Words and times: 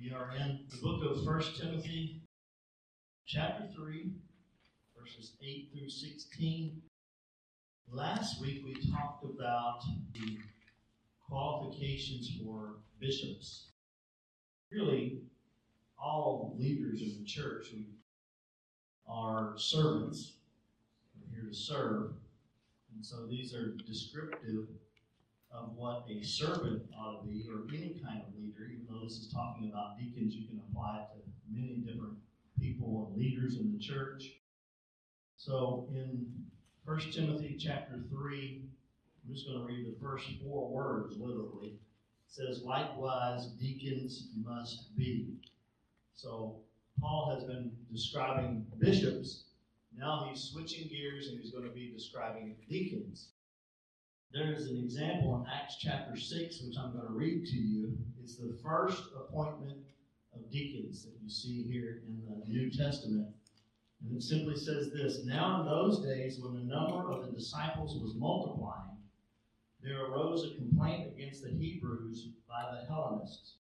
We 0.00 0.12
are 0.12 0.30
in 0.36 0.60
the 0.70 0.76
book 0.76 1.02
of 1.04 1.24
First 1.24 1.60
Timothy, 1.60 2.20
chapter 3.26 3.64
3, 3.74 4.12
verses 4.96 5.32
8 5.42 5.70
through 5.72 5.88
16. 5.88 6.80
Last 7.90 8.40
week 8.40 8.62
we 8.64 8.74
talked 8.92 9.24
about 9.24 9.80
the 10.12 10.38
qualifications 11.28 12.30
for 12.40 12.76
bishops. 13.00 13.70
Really, 14.70 15.22
all 15.98 16.54
leaders 16.56 17.02
in 17.02 17.18
the 17.18 17.24
church 17.24 17.66
are 19.08 19.54
servants. 19.56 20.34
We're 21.20 21.40
here 21.40 21.50
to 21.50 21.56
serve. 21.56 22.12
And 22.94 23.04
so 23.04 23.26
these 23.26 23.52
are 23.52 23.74
descriptive 23.86 24.68
of 25.50 25.72
what 25.74 26.04
a 26.10 26.22
servant 26.22 26.82
ought 26.96 27.22
to 27.22 27.28
be, 27.28 27.44
or 27.48 27.66
any 27.74 28.00
kind 28.04 28.20
of 28.20 28.34
leader. 28.38 28.68
Even 28.70 28.86
though 28.88 29.04
this 29.04 29.18
is 29.18 29.32
talking 29.32 29.70
about 29.70 29.98
deacons, 29.98 30.34
you 30.34 30.46
can 30.46 30.60
apply 30.70 31.00
it 31.00 31.16
to 31.16 31.22
many 31.50 31.78
different 31.78 32.16
people 32.60 33.08
and 33.08 33.20
leaders 33.20 33.56
in 33.56 33.72
the 33.72 33.78
church. 33.78 34.32
So 35.36 35.88
in 35.92 36.26
1 36.84 37.00
Timothy 37.12 37.56
chapter 37.58 38.00
3, 38.10 38.62
I'm 39.26 39.34
just 39.34 39.46
going 39.46 39.58
to 39.58 39.64
read 39.64 39.86
the 39.86 40.00
first 40.00 40.26
four 40.42 40.68
words 40.68 41.16
literally. 41.18 41.68
It 41.68 41.78
says, 42.28 42.62
likewise, 42.64 43.46
deacons 43.60 44.28
must 44.44 44.96
be. 44.96 45.34
So 46.14 46.56
Paul 47.00 47.34
has 47.34 47.44
been 47.44 47.72
describing 47.92 48.66
bishops. 48.78 49.44
Now 49.96 50.28
he's 50.28 50.42
switching 50.42 50.88
gears 50.88 51.28
and 51.28 51.40
he's 51.40 51.52
going 51.52 51.64
to 51.64 51.70
be 51.70 51.90
describing 51.92 52.56
deacons. 52.68 53.28
There 54.32 54.52
is 54.52 54.66
an 54.68 54.76
example 54.76 55.36
in 55.36 55.50
Acts 55.50 55.76
chapter 55.80 56.14
6, 56.14 56.62
which 56.62 56.76
I'm 56.78 56.92
going 56.92 57.06
to 57.06 57.12
read 57.14 57.46
to 57.46 57.56
you. 57.56 57.96
It's 58.22 58.36
the 58.36 58.58
first 58.62 59.02
appointment 59.16 59.78
of 60.34 60.50
deacons 60.50 61.02
that 61.04 61.14
you 61.22 61.30
see 61.30 61.62
here 61.62 62.02
in 62.06 62.20
the 62.28 62.46
New 62.46 62.70
Testament. 62.70 63.28
And 64.04 64.14
it 64.14 64.22
simply 64.22 64.56
says 64.56 64.92
this 64.92 65.24
Now, 65.24 65.60
in 65.60 65.66
those 65.66 66.04
days, 66.04 66.40
when 66.40 66.54
the 66.54 66.74
number 66.74 67.10
of 67.10 67.24
the 67.24 67.32
disciples 67.32 67.98
was 68.02 68.16
multiplying, 68.16 68.98
there 69.82 70.04
arose 70.04 70.44
a 70.44 70.56
complaint 70.56 71.10
against 71.14 71.42
the 71.42 71.50
Hebrews 71.50 72.28
by 72.46 72.64
the 72.70 72.86
Hellenists, 72.86 73.54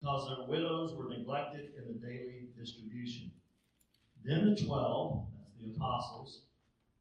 because 0.00 0.28
their 0.28 0.46
widows 0.48 0.94
were 0.94 1.08
neglected 1.08 1.70
in 1.78 1.88
the 1.88 2.06
daily 2.06 2.48
distribution. 2.58 3.30
Then 4.22 4.50
the 4.50 4.66
twelve, 4.66 5.28
that's 5.38 5.56
the 5.58 5.72
apostles, 5.74 6.42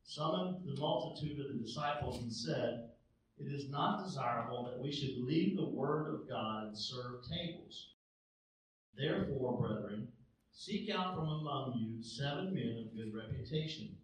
summoned 0.04 0.58
the 0.66 0.80
multitude 0.80 1.40
of 1.40 1.54
the 1.54 1.64
disciples 1.64 2.22
and 2.22 2.32
said, 2.32 2.90
It 3.38 3.52
is 3.52 3.70
not 3.70 4.04
desirable 4.04 4.66
that 4.66 4.82
we 4.82 4.92
should 4.92 5.18
leave 5.18 5.56
the 5.56 5.70
word 5.70 6.14
of 6.14 6.30
God 6.30 6.68
and 6.68 6.78
serve 6.78 7.24
tables. 7.30 7.92
Therefore, 8.98 9.58
brethren, 9.58 10.08
seek 10.52 10.90
out 10.90 11.16
from 11.16 11.30
among 11.30 11.74
you 11.78 12.04
seven 12.04 12.54
men 12.54 12.86
of 12.86 12.96
good 12.96 13.14
reputation, 13.14 13.96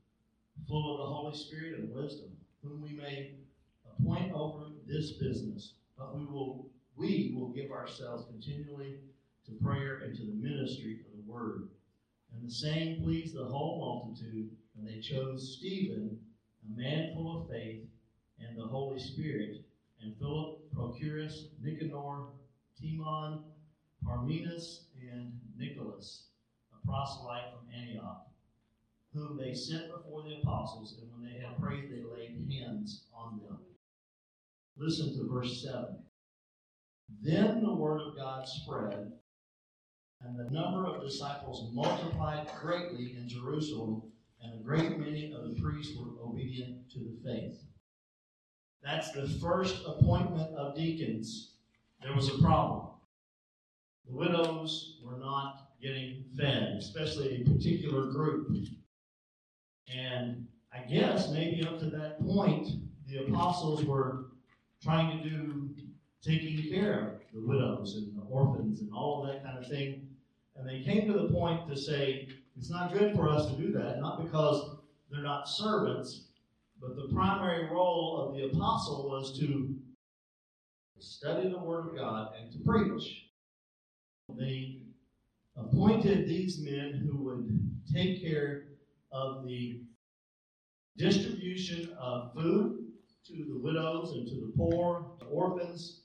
full 0.67 0.93
of 0.93 0.99
the 0.99 1.13
Holy 1.13 1.37
Spirit 1.37 1.79
and 1.79 1.93
wisdom, 1.93 2.29
whom 2.63 2.81
we 2.81 2.93
may 2.93 3.35
appoint 3.99 4.31
over 4.33 4.67
this 4.85 5.13
business. 5.13 5.73
But 5.97 6.15
we 6.15 6.25
will 6.25 6.69
we 6.95 7.35
will 7.35 7.49
give 7.49 7.71
ourselves 7.71 8.25
continually 8.25 8.97
to 9.45 9.51
prayer 9.63 9.99
and 9.99 10.15
to 10.15 10.25
the 10.25 10.33
ministry 10.33 11.01
of 11.05 11.15
the 11.15 11.31
word. 11.31 11.69
And 12.33 12.45
the 12.45 12.51
saying 12.51 13.01
pleased 13.03 13.35
the 13.35 13.45
whole 13.45 13.79
multitude 13.79 14.49
and 14.77 14.87
they 14.87 14.99
chose 14.99 15.57
Stephen, 15.57 16.17
a 16.65 16.79
man 16.79 17.13
full 17.13 17.41
of 17.41 17.49
faith 17.49 17.83
and 18.39 18.57
the 18.57 18.67
Holy 18.67 18.99
Spirit, 18.99 19.63
and 20.01 20.15
Philip, 20.17 20.59
Prochorus, 20.75 21.47
Nicanor, 21.61 22.27
Timon, 22.79 23.43
Parmenas, 24.05 24.85
and 25.01 25.33
Nicholas, 25.57 26.27
a 26.71 26.87
proselyte 26.87 27.51
from 27.51 27.67
Antioch, 27.73 28.27
whom 29.13 29.37
they 29.37 29.53
sent 29.53 29.91
before 29.91 30.21
the 30.21 30.37
apostles, 30.41 30.99
and 31.01 31.11
when 31.11 31.23
they 31.23 31.39
had 31.39 31.57
prayed, 31.57 31.89
they 31.89 32.03
laid 32.03 32.47
hands 32.51 33.05
on 33.11 33.39
them. 33.39 33.57
Listen 34.77 35.17
to 35.17 35.33
verse 35.33 35.63
7. 35.63 35.97
Then 37.23 37.63
the 37.63 37.73
word 37.73 38.01
of 38.01 38.15
God 38.15 38.47
spread, 38.47 39.13
and 40.21 40.37
the 40.37 40.51
number 40.51 40.85
of 40.85 41.01
disciples 41.01 41.71
multiplied 41.73 42.47
greatly 42.61 43.15
in 43.17 43.27
Jerusalem 43.27 44.03
and 44.41 44.59
a 44.59 44.63
great 44.63 44.97
many 44.97 45.33
of 45.33 45.43
the 45.43 45.61
priests 45.61 45.97
were 45.97 46.23
obedient 46.23 46.89
to 46.91 46.99
the 46.99 47.17
faith. 47.23 47.59
That's 48.83 49.11
the 49.11 49.27
first 49.41 49.83
appointment 49.85 50.55
of 50.55 50.75
deacons. 50.75 51.55
There 52.01 52.15
was 52.15 52.29
a 52.29 52.37
problem. 52.37 52.87
The 54.07 54.15
widows 54.15 54.99
were 55.03 55.17
not 55.17 55.71
getting 55.81 56.23
fed, 56.37 56.75
especially 56.77 57.41
a 57.41 57.49
particular 57.49 58.11
group. 58.11 58.49
And 59.93 60.47
I 60.73 60.79
guess 60.79 61.29
maybe 61.29 61.65
up 61.65 61.79
to 61.79 61.89
that 61.91 62.21
point, 62.21 62.69
the 63.07 63.25
apostles 63.25 63.83
were 63.83 64.27
trying 64.81 65.17
to 65.17 65.29
do 65.29 65.69
taking 66.23 66.69
care 66.71 66.99
of 66.99 67.13
the 67.33 67.47
widows 67.47 67.95
and 67.95 68.17
the 68.17 68.25
orphans 68.25 68.81
and 68.81 68.91
all 68.93 69.21
of 69.21 69.27
that 69.27 69.43
kind 69.43 69.57
of 69.57 69.69
thing. 69.69 70.07
And 70.55 70.67
they 70.67 70.81
came 70.81 71.07
to 71.07 71.13
the 71.13 71.29
point 71.29 71.67
to 71.69 71.77
say, 71.77 72.29
it's 72.57 72.69
not 72.69 72.93
good 72.93 73.15
for 73.15 73.29
us 73.29 73.49
to 73.51 73.55
do 73.55 73.71
that, 73.73 73.99
not 73.99 74.23
because 74.23 74.77
they're 75.11 75.21
not 75.21 75.47
servants, 75.47 76.27
but 76.81 76.95
the 76.95 77.13
primary 77.13 77.69
role 77.69 78.27
of 78.27 78.35
the 78.35 78.45
apostle 78.45 79.09
was 79.09 79.37
to 79.39 79.75
study 80.99 81.49
the 81.49 81.59
Word 81.59 81.89
of 81.89 81.95
God 81.95 82.33
and 82.39 82.51
to 82.51 82.59
preach. 82.59 83.25
They 84.37 84.81
appointed 85.55 86.27
these 86.27 86.59
men 86.59 87.07
who 87.07 87.23
would 87.23 87.71
take 87.91 88.21
care 88.21 88.65
of 89.11 89.45
the 89.45 89.81
distribution 90.97 91.95
of 91.99 92.33
food 92.33 92.87
to 93.27 93.33
the 93.33 93.59
widows 93.59 94.13
and 94.13 94.27
to 94.27 94.35
the 94.35 94.51
poor, 94.55 95.11
the 95.19 95.25
orphans, 95.25 96.01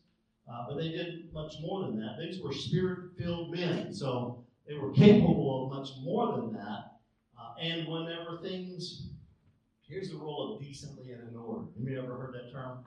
uh, 0.50 0.66
but 0.68 0.76
they 0.76 0.90
did 0.90 1.32
much 1.32 1.54
more 1.62 1.86
than 1.86 1.98
that. 2.00 2.18
These 2.18 2.42
were 2.42 2.52
spirit 2.52 3.12
filled 3.18 3.52
men. 3.52 3.92
So 3.92 4.44
they 4.66 4.74
were 4.74 4.92
capable 4.92 5.64
of 5.64 5.78
much 5.78 5.90
more 6.02 6.36
than 6.36 6.52
that. 6.52 6.96
Uh, 7.38 7.54
and 7.60 7.86
whenever 7.88 8.38
things, 8.42 9.08
here's 9.88 10.10
the 10.10 10.16
rule 10.16 10.54
of 10.54 10.62
decently 10.62 11.12
and 11.12 11.28
in 11.28 11.36
order. 11.36 11.66
Have 11.78 11.88
you 11.88 11.98
ever 11.98 12.16
heard 12.16 12.34
that 12.34 12.52
term? 12.52 12.84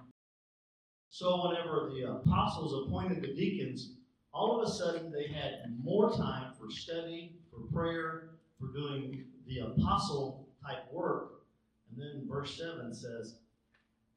So 1.10 1.48
whenever 1.48 1.92
the 1.94 2.12
apostles 2.12 2.88
appointed 2.88 3.22
the 3.22 3.34
deacons, 3.34 3.94
all 4.34 4.60
of 4.60 4.68
a 4.68 4.72
sudden 4.72 5.12
they 5.12 5.28
had 5.28 5.74
more 5.82 6.12
time 6.12 6.54
for 6.60 6.70
study, 6.70 7.38
for 7.52 7.62
prayer, 7.74 8.32
for 8.60 8.68
doing 8.74 9.26
the 9.48 9.60
apostle 9.60 10.48
type 10.66 10.92
work. 10.92 11.44
And 11.90 12.02
then 12.02 12.28
verse 12.28 12.58
7 12.58 12.94
says, 12.94 13.36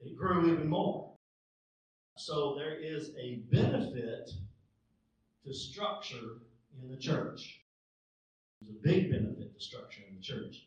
it 0.00 0.16
grew 0.16 0.52
even 0.52 0.68
more. 0.68 1.12
So 2.16 2.54
there 2.56 2.74
is 2.74 3.10
a 3.16 3.42
benefit 3.50 4.30
to 5.44 5.54
structure 5.54 6.40
in 6.82 6.90
the 6.90 6.96
church. 6.96 7.60
There's 8.60 8.74
a 8.74 8.82
big 8.82 9.10
benefit 9.10 9.54
to 9.54 9.60
structure 9.60 10.02
in 10.08 10.16
the 10.16 10.22
church. 10.22 10.66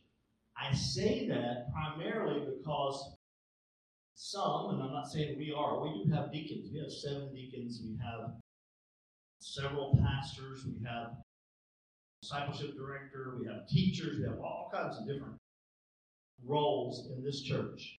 I 0.57 0.73
say 0.73 1.27
that 1.27 1.71
primarily 1.73 2.45
because 2.45 3.15
some, 4.15 4.69
and 4.69 4.83
I'm 4.83 4.91
not 4.91 5.07
saying 5.07 5.37
we 5.37 5.51
are, 5.51 5.81
we 5.81 6.03
do 6.03 6.11
have 6.11 6.31
deacons. 6.31 6.69
We 6.71 6.79
have 6.79 6.91
seven 6.91 7.33
deacons. 7.33 7.81
We 7.83 7.97
have 8.03 8.31
several 9.39 9.97
pastors. 10.03 10.65
We 10.65 10.85
have 10.85 11.13
discipleship 12.21 12.75
director. 12.75 13.37
We 13.39 13.47
have 13.47 13.67
teachers. 13.67 14.19
We 14.19 14.25
have 14.25 14.39
all 14.39 14.69
kinds 14.71 14.97
of 14.99 15.07
different 15.07 15.35
roles 16.45 17.09
in 17.11 17.23
this 17.23 17.41
church. 17.41 17.97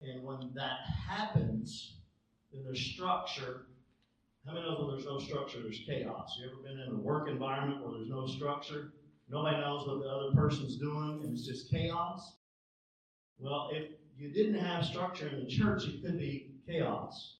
And 0.00 0.22
when 0.22 0.52
that 0.54 0.78
happens, 1.08 1.96
then 2.52 2.62
there's 2.64 2.80
structure 2.80 3.66
how 4.46 4.54
many 4.54 4.66
know 4.66 4.76
when 4.78 4.94
there's 4.94 5.06
no 5.06 5.18
structure, 5.18 5.60
there's 5.60 5.82
chaos? 5.86 6.38
You 6.38 6.48
ever 6.48 6.62
been 6.62 6.78
in 6.78 6.94
a 6.94 7.00
work 7.00 7.28
environment 7.28 7.82
where 7.82 7.98
there's 7.98 8.08
no 8.08 8.26
structure? 8.26 8.92
Nobody 9.28 9.56
knows 9.56 9.86
what 9.88 9.98
the 9.98 10.08
other 10.08 10.32
person's 10.36 10.76
doing, 10.76 11.20
and 11.24 11.32
it's 11.32 11.44
just 11.44 11.68
chaos? 11.68 12.36
Well, 13.38 13.70
if 13.72 13.90
you 14.16 14.32
didn't 14.32 14.60
have 14.60 14.84
structure 14.84 15.28
in 15.28 15.40
the 15.40 15.50
church, 15.50 15.84
it 15.86 16.00
could 16.02 16.18
be 16.18 16.52
chaos. 16.66 17.38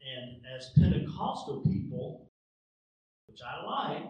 And 0.00 0.36
as 0.56 0.70
Pentecostal 0.76 1.62
people, 1.62 2.30
which 3.26 3.40
I 3.42 3.64
like, 3.64 4.04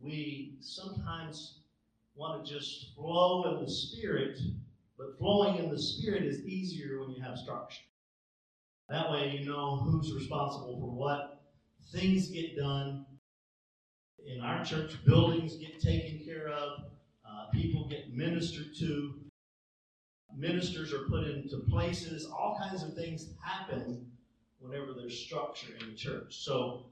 we 0.00 0.54
sometimes 0.60 1.58
want 2.14 2.42
to 2.42 2.50
just 2.50 2.94
flow 2.94 3.54
in 3.54 3.62
the 3.62 3.70
Spirit, 3.70 4.38
but 4.96 5.18
flowing 5.18 5.62
in 5.62 5.70
the 5.70 5.78
Spirit 5.78 6.22
is 6.22 6.40
easier 6.46 7.00
when 7.00 7.10
you 7.10 7.20
have 7.22 7.36
structure. 7.36 7.82
That 8.88 9.10
way, 9.10 9.36
you 9.36 9.46
know 9.46 9.76
who's 9.76 10.12
responsible 10.12 10.78
for 10.78 10.90
what. 10.90 11.42
Things 11.92 12.28
get 12.28 12.56
done. 12.56 13.06
In 14.26 14.40
our 14.40 14.64
church, 14.64 14.96
buildings 15.04 15.56
get 15.56 15.80
taken 15.80 16.24
care 16.24 16.48
of. 16.48 16.80
Uh, 17.28 17.46
people 17.52 17.88
get 17.88 18.12
ministered 18.12 18.76
to. 18.78 19.14
Ministers 20.36 20.92
are 20.92 21.04
put 21.08 21.26
into 21.26 21.58
places. 21.68 22.26
All 22.26 22.58
kinds 22.60 22.82
of 22.82 22.94
things 22.94 23.30
happen 23.42 24.06
whenever 24.58 24.92
there's 24.92 25.18
structure 25.18 25.72
in 25.80 25.90
the 25.90 25.96
church. 25.96 26.36
So, 26.44 26.86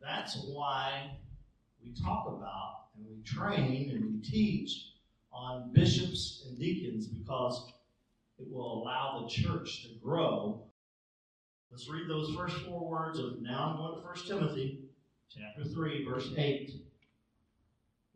that's 0.00 0.44
why 0.46 1.10
we 1.82 1.92
talk 1.92 2.26
about 2.26 2.86
and 2.96 3.06
we 3.06 3.22
train 3.22 3.90
and 3.90 4.04
we 4.04 4.20
teach 4.28 4.92
on 5.32 5.72
bishops 5.72 6.44
and 6.46 6.58
deacons 6.58 7.06
because 7.06 7.72
it 8.38 8.50
will 8.50 8.82
allow 8.82 9.22
the 9.22 9.28
church 9.28 9.84
to 9.84 9.88
grow. 10.02 10.67
Let's 11.70 11.88
read 11.88 12.08
those 12.08 12.34
first 12.34 12.56
four 12.64 12.88
words 12.88 13.18
of 13.18 13.42
now 13.42 13.70
I'm 13.70 13.76
going 13.76 14.00
to 14.00 14.06
1 14.06 14.14
Timothy 14.26 14.80
chapter 15.28 15.64
3, 15.64 16.04
verse 16.04 16.30
8. 16.36 16.72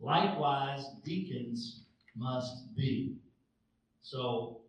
Likewise, 0.00 0.86
deacons 1.04 1.82
must 2.16 2.74
be. 2.74 3.16
So 4.00 4.62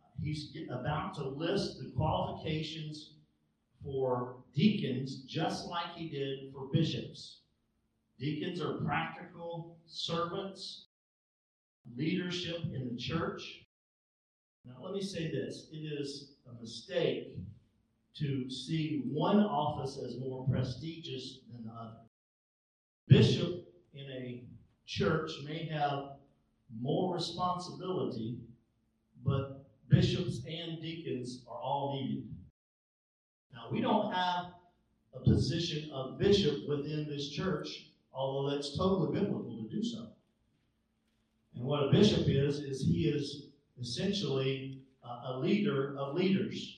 uh, 0.00 0.08
he's 0.22 0.56
about 0.70 1.14
to 1.16 1.24
list 1.28 1.78
the 1.78 1.90
qualifications 1.96 3.14
for 3.82 4.36
deacons 4.54 5.24
just 5.24 5.66
like 5.66 5.94
he 5.96 6.08
did 6.08 6.52
for 6.52 6.68
bishops. 6.72 7.40
Deacons 8.20 8.60
are 8.60 8.78
practical 8.78 9.76
servants, 9.86 10.86
leadership 11.96 12.60
in 12.72 12.88
the 12.88 12.96
church. 12.96 13.64
Now, 14.64 14.76
let 14.80 14.94
me 14.94 15.02
say 15.02 15.30
this 15.30 15.68
it 15.72 15.78
is 15.78 16.34
a 16.48 16.60
mistake 16.60 17.36
to 18.18 18.50
see 18.50 19.02
one 19.10 19.40
office 19.40 19.98
as 20.04 20.18
more 20.18 20.46
prestigious 20.48 21.40
than 21.52 21.64
the 21.64 21.72
other. 21.72 21.96
Bishop 23.08 23.72
in 23.94 24.10
a 24.10 24.44
church 24.86 25.30
may 25.44 25.66
have 25.66 26.10
more 26.80 27.14
responsibility, 27.14 28.38
but 29.24 29.64
bishops 29.88 30.40
and 30.46 30.80
deacons 30.80 31.44
are 31.48 31.58
all 31.58 32.00
needed. 32.00 32.28
Now, 33.52 33.68
we 33.70 33.80
don't 33.80 34.12
have 34.12 34.52
a 35.14 35.20
position 35.20 35.90
of 35.92 36.18
bishop 36.18 36.68
within 36.68 37.06
this 37.08 37.30
church, 37.30 37.90
although 38.12 38.50
that's 38.50 38.76
totally 38.76 39.18
biblical 39.18 39.62
to 39.62 39.74
do 39.74 39.82
so. 39.82 40.08
And 41.54 41.64
what 41.64 41.84
a 41.84 41.90
bishop 41.90 42.24
is, 42.26 42.60
is 42.60 42.82
he 42.82 43.08
is 43.08 43.46
essentially 43.80 44.80
a 45.26 45.38
leader 45.38 45.96
of 45.98 46.14
leaders. 46.14 46.77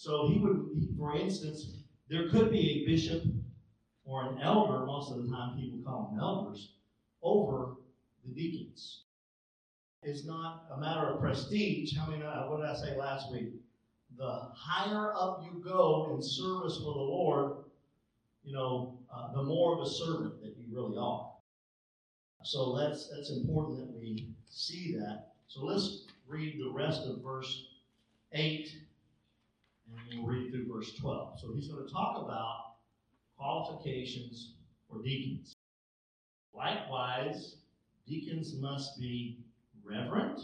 So 0.00 0.28
he 0.28 0.38
would, 0.38 0.94
for 0.96 1.14
instance, 1.14 1.76
there 2.08 2.30
could 2.30 2.50
be 2.50 2.70
a 2.70 2.86
bishop 2.86 3.22
or 4.06 4.30
an 4.30 4.40
elder, 4.40 4.86
most 4.86 5.12
of 5.12 5.22
the 5.22 5.28
time 5.28 5.58
people 5.60 5.80
call 5.84 6.08
them 6.10 6.18
elders, 6.18 6.72
over 7.20 7.76
the 8.24 8.32
deacons. 8.32 9.02
It's 10.02 10.24
not 10.24 10.64
a 10.72 10.80
matter 10.80 11.06
of 11.06 11.20
prestige. 11.20 11.94
How 11.94 12.10
many, 12.10 12.22
uh, 12.22 12.48
what 12.48 12.62
did 12.62 12.70
I 12.70 12.74
say 12.76 12.96
last 12.96 13.30
week? 13.30 13.52
The 14.16 14.48
higher 14.54 15.12
up 15.14 15.44
you 15.44 15.62
go 15.62 16.14
in 16.14 16.22
service 16.22 16.78
for 16.78 16.94
the 16.94 16.98
Lord, 16.98 17.56
you 18.42 18.54
know, 18.54 18.98
uh, 19.14 19.34
the 19.34 19.42
more 19.42 19.74
of 19.74 19.82
a 19.82 19.90
servant 19.90 20.40
that 20.40 20.56
you 20.56 20.64
really 20.74 20.96
are. 20.96 21.30
So 22.42 22.74
that's 22.74 23.10
that's 23.14 23.32
important 23.32 23.80
that 23.80 24.00
we 24.00 24.30
see 24.48 24.94
that. 24.94 25.32
So 25.46 25.62
let's 25.62 26.06
read 26.26 26.58
the 26.58 26.70
rest 26.70 27.06
of 27.06 27.22
verse 27.22 27.66
8 28.32 28.66
and 29.98 30.22
we'll 30.22 30.28
read 30.28 30.50
through 30.50 30.66
verse 30.72 30.94
12. 30.94 31.40
So 31.40 31.52
he's 31.54 31.68
going 31.68 31.86
to 31.86 31.92
talk 31.92 32.22
about 32.22 32.74
qualifications 33.36 34.52
for 34.88 35.02
deacons. 35.02 35.54
Likewise, 36.54 37.56
deacons 38.06 38.54
must 38.60 38.98
be 38.98 39.38
reverent, 39.84 40.40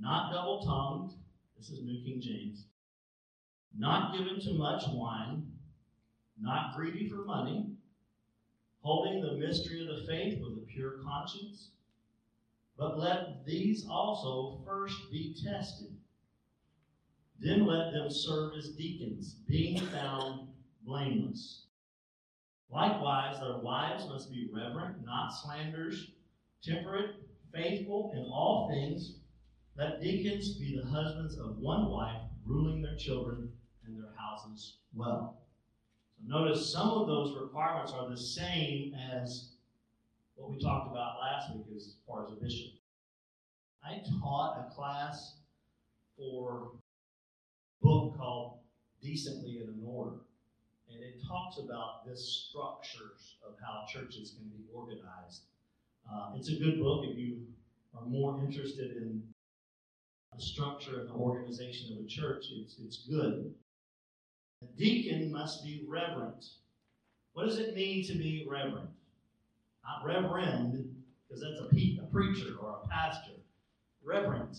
not 0.00 0.32
double 0.32 0.64
tongued. 0.64 1.12
This 1.56 1.70
is 1.70 1.82
New 1.82 2.02
King 2.04 2.20
James. 2.20 2.66
Not 3.76 4.16
given 4.16 4.40
to 4.40 4.54
much 4.54 4.84
wine, 4.88 5.50
not 6.40 6.76
greedy 6.76 7.08
for 7.08 7.24
money, 7.24 7.66
holding 8.82 9.20
the 9.20 9.32
mystery 9.32 9.80
of 9.80 9.88
the 9.88 10.06
faith 10.06 10.40
with 10.40 10.58
a 10.58 10.66
pure 10.66 10.98
conscience. 11.02 11.70
But 12.76 12.98
let 12.98 13.44
these 13.46 13.86
also 13.88 14.60
first 14.64 14.96
be 15.10 15.34
tested. 15.44 15.93
Then 17.44 17.66
let 17.66 17.92
them 17.92 18.10
serve 18.10 18.54
as 18.56 18.70
deacons, 18.70 19.34
being 19.46 19.76
found 19.88 20.48
blameless. 20.82 21.66
Likewise, 22.70 23.38
their 23.38 23.58
wives 23.58 24.06
must 24.06 24.30
be 24.30 24.48
reverent, 24.50 25.04
not 25.04 25.28
slanderers, 25.28 26.12
temperate, 26.62 27.16
faithful 27.52 28.12
in 28.14 28.24
all 28.32 28.70
things. 28.70 29.18
Let 29.76 30.00
deacons 30.00 30.54
be 30.54 30.74
the 30.74 30.88
husbands 30.88 31.36
of 31.36 31.58
one 31.58 31.90
wife, 31.90 32.22
ruling 32.46 32.80
their 32.80 32.96
children 32.96 33.52
and 33.84 33.94
their 33.94 34.14
houses 34.16 34.78
well. 34.94 35.42
So 36.16 36.22
notice 36.26 36.72
some 36.72 36.88
of 36.88 37.06
those 37.06 37.36
requirements 37.38 37.92
are 37.92 38.08
the 38.08 38.16
same 38.16 38.94
as 38.94 39.50
what 40.36 40.50
we 40.50 40.58
talked 40.58 40.90
about 40.90 41.20
last 41.20 41.54
week 41.54 41.66
as 41.76 41.96
far 42.08 42.24
as 42.24 42.32
a 42.32 42.36
bishop. 42.36 42.72
I 43.84 44.00
taught 44.22 44.66
a 44.66 44.74
class 44.74 45.36
for 46.16 46.72
book 47.82 48.16
called 48.16 48.58
Decently 49.02 49.58
in 49.58 49.82
Order 49.84 50.20
and 50.94 51.02
it 51.02 51.26
talks 51.26 51.58
about 51.58 52.06
this 52.06 52.46
structures 52.48 53.36
of 53.46 53.54
how 53.60 53.84
churches 53.88 54.34
can 54.36 54.48
be 54.48 54.64
organized. 54.72 55.42
Uh, 56.10 56.32
it's 56.36 56.48
a 56.48 56.56
good 56.56 56.78
book 56.78 57.04
if 57.06 57.16
you 57.16 57.38
are 57.94 58.04
more 58.06 58.38
interested 58.40 58.96
in 58.96 59.22
the 60.34 60.42
structure 60.42 61.00
and 61.00 61.08
the 61.08 61.14
organization 61.14 61.96
of 61.96 62.04
a 62.04 62.08
church. 62.08 62.46
It's, 62.50 62.78
it's 62.84 63.06
good. 63.08 63.54
A 64.62 64.66
deacon 64.78 65.30
must 65.32 65.64
be 65.64 65.84
reverent. 65.88 66.44
What 67.32 67.46
does 67.46 67.58
it 67.58 67.74
mean 67.74 68.04
to 68.06 68.14
be 68.14 68.46
reverent? 68.48 68.90
Not 69.84 70.04
reverend, 70.04 70.94
because 71.28 71.42
that's 71.42 71.60
a, 71.60 71.74
pe- 71.74 71.98
a 71.98 72.06
preacher 72.06 72.54
or 72.60 72.80
a 72.82 72.88
pastor. 72.88 73.32
Reverent. 74.02 74.56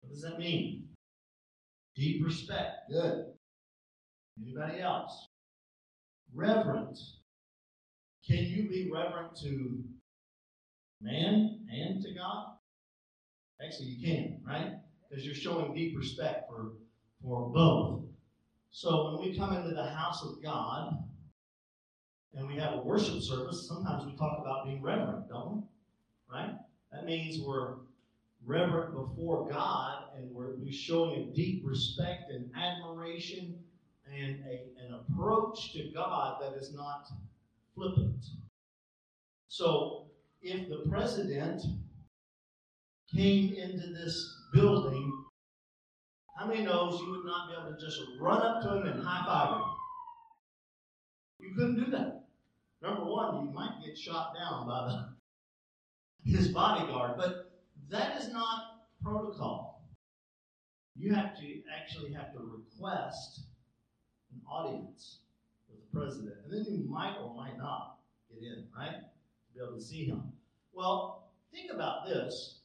What 0.00 0.12
does 0.12 0.22
that 0.22 0.38
mean? 0.38 0.88
Deep 1.94 2.24
respect. 2.24 2.90
Good. 2.90 3.26
Anybody 4.40 4.80
else? 4.80 5.28
Reverent. 6.34 6.98
Can 8.26 8.38
you 8.38 8.68
be 8.68 8.90
reverent 8.92 9.36
to 9.42 9.84
man 11.00 11.60
and 11.70 12.02
to 12.02 12.14
God? 12.14 12.46
Actually, 13.64 13.88
you 13.88 14.06
can, 14.06 14.40
right? 14.46 14.72
Because 15.08 15.24
you're 15.24 15.34
showing 15.34 15.74
deep 15.74 15.96
respect 15.96 16.48
for, 16.48 16.72
for 17.22 17.50
both. 17.50 18.04
So 18.70 19.12
when 19.12 19.28
we 19.28 19.36
come 19.36 19.54
into 19.54 19.74
the 19.74 19.84
house 19.90 20.24
of 20.24 20.42
God 20.42 20.96
and 22.34 22.48
we 22.48 22.56
have 22.56 22.74
a 22.74 22.82
worship 22.82 23.20
service, 23.20 23.68
sometimes 23.68 24.06
we 24.06 24.16
talk 24.16 24.38
about 24.40 24.64
being 24.64 24.82
reverent, 24.82 25.28
don't 25.28 25.56
we? 25.56 25.62
Right? 26.34 26.54
That 26.90 27.04
means 27.04 27.44
we're 27.44 27.74
reverent 28.44 28.94
before 28.94 29.48
God 29.48 30.04
and 30.16 30.30
we're, 30.34 30.52
showing 30.70 31.20
a 31.20 31.34
deep 31.34 31.62
respect 31.66 32.30
and 32.30 32.50
admiration 32.56 33.58
and 34.10 34.38
a, 34.48 34.62
an 34.82 34.94
approach 34.94 35.74
to 35.74 35.90
God 35.94 36.40
that 36.40 36.58
is 36.58 36.72
not 36.72 37.08
flippant. 37.74 38.24
So, 39.48 40.06
if 40.40 40.68
the 40.70 40.88
president 40.88 41.62
came 43.14 43.52
into 43.52 43.88
this 43.88 44.34
building, 44.54 45.12
how 46.36 46.46
many 46.46 46.62
knows 46.62 47.00
you 47.00 47.10
would 47.10 47.26
not 47.26 47.48
be 47.48 47.54
able 47.54 47.76
to 47.76 47.84
just 47.84 48.00
run 48.18 48.40
up 48.40 48.62
to 48.62 48.78
him 48.78 48.86
and 48.86 49.02
high 49.02 49.26
five 49.26 49.56
him? 49.56 49.62
You 51.40 51.54
couldn't 51.54 51.84
do 51.84 51.90
that. 51.90 52.24
Number 52.80 53.04
one, 53.04 53.46
you 53.46 53.52
might 53.52 53.84
get 53.84 53.96
shot 53.96 54.34
down 54.34 54.66
by 54.66 54.88
the, 56.24 56.30
his 56.36 56.48
bodyguard, 56.48 57.18
but 57.18 57.51
that 57.92 58.20
is 58.20 58.32
not 58.32 58.86
protocol. 59.02 59.84
You 60.96 61.14
have 61.14 61.36
to 61.38 61.62
actually 61.74 62.12
have 62.12 62.32
to 62.32 62.38
request 62.40 63.42
an 64.32 64.40
audience 64.50 65.18
with 65.68 65.78
the 65.80 65.98
president. 65.98 66.34
And 66.44 66.52
then 66.52 66.72
you 66.72 66.88
might 66.88 67.16
or 67.18 67.34
might 67.34 67.58
not 67.58 67.98
get 68.30 68.42
in, 68.42 68.64
right? 68.76 68.94
To 68.94 69.54
be 69.54 69.60
able 69.62 69.78
to 69.78 69.84
see 69.84 70.04
him. 70.04 70.22
Well, 70.72 71.28
think 71.52 71.70
about 71.72 72.06
this. 72.06 72.60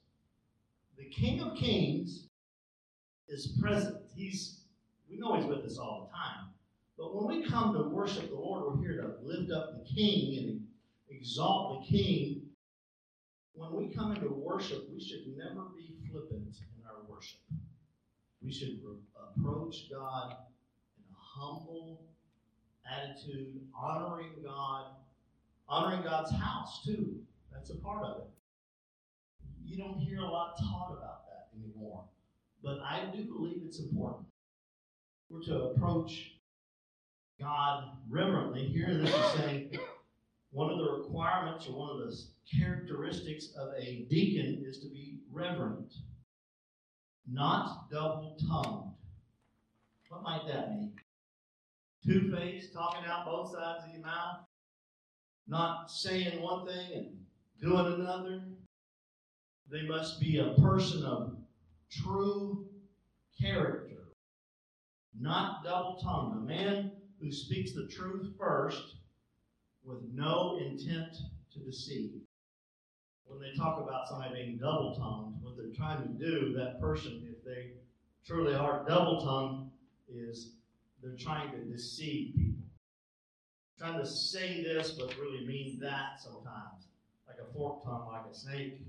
The 0.97 1.05
King 1.05 1.41
of 1.41 1.55
Kings 1.55 2.27
is 3.27 3.47
present. 3.59 3.97
He's 4.15 4.61
we 5.09 5.17
know 5.17 5.35
he's 5.35 5.45
with 5.45 5.63
us 5.65 5.77
all 5.77 6.09
the 6.09 6.17
time. 6.17 6.49
But 6.97 7.15
when 7.15 7.27
we 7.27 7.47
come 7.47 7.73
to 7.73 7.83
worship 7.83 8.29
the 8.29 8.35
Lord, 8.35 8.63
we're 8.65 8.83
here 8.83 9.01
to 9.01 9.13
lift 9.25 9.51
up 9.51 9.73
the 9.77 9.93
King 9.93 10.37
and 10.37 10.67
exalt 11.09 11.81
the 11.81 11.97
King. 11.97 12.46
When 13.57 13.73
we 13.73 13.91
come 13.91 14.13
into 14.15 14.29
worship, 14.29 14.87
we 14.93 15.01
should 15.01 15.35
never 15.35 15.63
be 15.75 15.95
flippant 16.11 16.55
in 16.77 16.85
our 16.85 17.01
worship. 17.09 17.39
We 18.39 18.53
should 18.53 18.79
approach 19.35 19.89
God 19.91 20.35
in 20.99 21.05
a 21.11 21.17
humble 21.17 22.03
attitude, 22.85 23.59
honoring 23.75 24.29
God, 24.45 24.91
honoring 25.67 26.03
God's 26.03 26.31
house 26.33 26.83
too. 26.85 27.19
That's 27.51 27.71
a 27.71 27.77
part 27.77 28.03
of 28.03 28.17
it. 28.19 28.29
You 29.65 29.77
don't 29.77 29.97
hear 29.97 30.19
a 30.19 30.29
lot 30.29 30.55
taught 30.59 30.95
about 30.95 31.25
that 31.25 31.49
anymore, 31.57 32.03
but 32.63 32.79
I 32.79 33.09
do 33.11 33.23
believe 33.23 33.63
it's 33.65 33.79
important. 33.79 34.27
We're 35.31 35.41
to 35.41 35.71
approach 35.71 36.33
God 37.39 37.85
reverently. 38.07 38.65
Here, 38.65 38.93
this 38.93 39.09
is 39.09 39.31
saying 39.31 39.79
one 40.51 40.71
of 40.71 40.77
the 40.77 40.91
requirements 40.91 41.67
or 41.67 41.73
one 41.73 41.89
of 41.91 41.97
the 41.99 42.17
characteristics 42.57 43.49
of 43.57 43.69
a 43.77 44.05
deacon 44.09 44.63
is 44.65 44.79
to 44.79 44.89
be 44.89 45.19
reverent, 45.31 45.93
not 47.29 47.89
double 47.91 48.37
tongued. 48.47 48.93
What 50.09 50.23
might 50.23 50.47
that 50.47 50.71
mean? 50.71 50.93
Two 52.05 52.31
faced, 52.33 52.73
talking 52.73 53.05
out 53.05 53.25
both 53.25 53.51
sides 53.51 53.83
of 53.85 53.93
your 53.93 54.05
mouth, 54.05 54.45
not 55.47 55.91
saying 55.91 56.41
one 56.41 56.65
thing 56.65 56.93
and 56.93 57.17
doing 57.61 57.93
another. 57.93 58.43
They 59.69 59.85
must 59.85 60.21
be 60.21 60.37
a 60.37 60.53
person 60.61 61.03
of 61.03 61.35
true 61.91 62.65
character, 63.39 64.13
not 65.19 65.63
double 65.65 65.99
tongued. 66.01 66.37
A 66.37 66.47
man 66.47 66.91
who 67.19 67.31
speaks 67.31 67.73
the 67.73 67.87
truth 67.87 68.33
first 68.39 68.96
with 69.87 69.99
no 70.13 70.59
intent 70.61 71.15
to 71.53 71.59
deceive. 71.59 72.11
When 73.25 73.39
they 73.39 73.57
talk 73.57 73.81
about 73.81 74.07
somebody 74.07 74.33
being 74.35 74.57
double 74.57 74.95
tongued, 74.95 75.41
what 75.41 75.55
they're 75.57 75.73
trying 75.75 76.01
to 76.03 76.09
do, 76.09 76.53
that 76.57 76.79
person, 76.79 77.25
if 77.29 77.43
they 77.43 77.71
truly 78.25 78.53
are 78.53 78.85
double 78.87 79.21
tongued, 79.21 79.71
is 80.13 80.51
they're 81.01 81.17
trying 81.17 81.51
to 81.51 81.57
deceive 81.59 82.35
people. 82.35 82.63
Trying 83.77 83.99
to 83.99 84.05
say 84.05 84.63
this, 84.63 84.91
but 84.91 85.15
really 85.17 85.45
mean 85.45 85.79
that 85.81 86.19
sometimes. 86.19 86.87
Like 87.27 87.37
a 87.41 87.53
forked 87.53 87.85
tongue, 87.85 88.09
like 88.11 88.25
a 88.31 88.35
snake. 88.35 88.81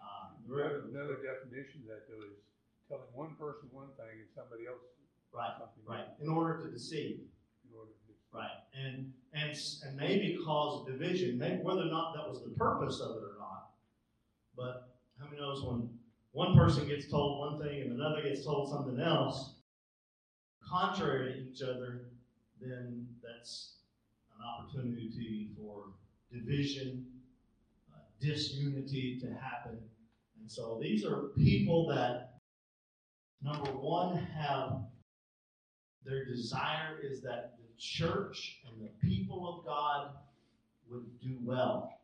Uh, 0.00 0.30
Another 0.48 1.18
definition 1.22 1.82
of 1.82 1.88
that 1.88 2.08
though 2.08 2.24
is 2.26 2.38
telling 2.88 3.06
one 3.14 3.34
person 3.38 3.68
one 3.70 3.88
thing 3.96 4.18
and 4.18 4.30
somebody 4.34 4.66
else 4.66 4.82
right, 5.32 5.52
something. 5.58 5.84
right. 5.86 6.06
In 6.20 6.28
order 6.28 6.64
to 6.64 6.70
deceive. 6.72 7.20
In 7.68 7.76
order. 7.76 7.90
Right, 8.32 8.50
and 8.74 9.12
and 9.32 9.58
and 9.84 9.96
maybe 9.96 10.38
cause 10.44 10.86
division, 10.86 11.38
maybe 11.38 11.62
whether 11.62 11.82
or 11.82 11.90
not 11.90 12.14
that 12.14 12.28
was 12.28 12.42
the 12.42 12.50
purpose 12.50 13.00
of 13.00 13.16
it 13.16 13.22
or 13.22 13.36
not. 13.38 13.70
But 14.56 14.90
how 15.18 15.26
many 15.26 15.40
knows 15.40 15.64
when 15.64 15.88
one 16.32 16.56
person 16.56 16.86
gets 16.86 17.10
told 17.10 17.40
one 17.40 17.60
thing 17.60 17.82
and 17.82 17.92
another 17.92 18.22
gets 18.22 18.44
told 18.44 18.70
something 18.70 19.00
else, 19.00 19.54
contrary 20.64 21.32
to 21.32 21.50
each 21.50 21.62
other, 21.62 22.02
then 22.60 23.08
that's 23.22 23.78
an 24.36 24.44
opportunity 24.44 25.48
for 25.56 25.86
division, 26.32 27.04
uh, 27.92 27.98
disunity 28.20 29.18
to 29.20 29.26
happen. 29.26 29.78
And 30.40 30.50
so 30.50 30.78
these 30.80 31.04
are 31.04 31.30
people 31.36 31.88
that, 31.88 32.34
number 33.42 33.72
one, 33.72 34.16
have 34.16 34.82
their 36.04 36.24
desire 36.24 36.98
is 37.02 37.20
that 37.22 37.54
church 37.80 38.60
and 38.66 38.86
the 38.86 39.08
people 39.08 39.48
of 39.48 39.64
God 39.64 40.10
would 40.90 41.06
do 41.20 41.36
well. 41.42 41.98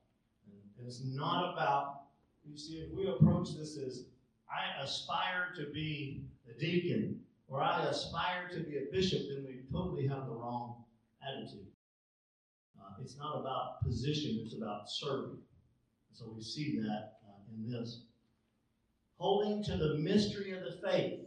And 0.78 0.86
it's 0.86 1.02
not 1.04 1.52
about, 1.52 2.02
you 2.44 2.56
see, 2.56 2.78
if 2.78 2.92
we 2.92 3.08
approach 3.08 3.50
this 3.56 3.76
as, 3.76 4.04
I 4.48 4.82
aspire 4.82 5.48
to 5.56 5.66
be 5.72 6.22
a 6.48 6.58
deacon, 6.58 7.20
or 7.48 7.60
I 7.60 7.84
aspire 7.84 8.48
to 8.52 8.60
be 8.60 8.78
a 8.78 8.92
bishop, 8.92 9.22
then 9.28 9.44
we 9.46 9.60
totally 9.72 10.06
have 10.06 10.26
the 10.26 10.34
wrong 10.34 10.84
attitude. 11.22 11.66
Uh, 12.78 12.94
it's 13.02 13.18
not 13.18 13.40
about 13.40 13.84
position, 13.84 14.40
it's 14.44 14.54
about 14.54 14.88
serving. 14.88 15.38
So 16.12 16.32
we 16.34 16.42
see 16.42 16.78
that 16.80 17.18
uh, 17.28 17.54
in 17.54 17.70
this. 17.70 18.02
Holding 19.18 19.64
to 19.64 19.76
the 19.76 19.94
mystery 19.98 20.52
of 20.52 20.60
the 20.60 20.78
faith. 20.86 21.20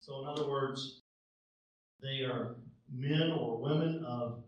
So, 0.00 0.20
in 0.22 0.28
other 0.28 0.48
words, 0.48 1.02
they 2.00 2.24
are 2.24 2.56
men 2.94 3.32
or 3.32 3.56
women 3.56 4.04
of 4.04 4.42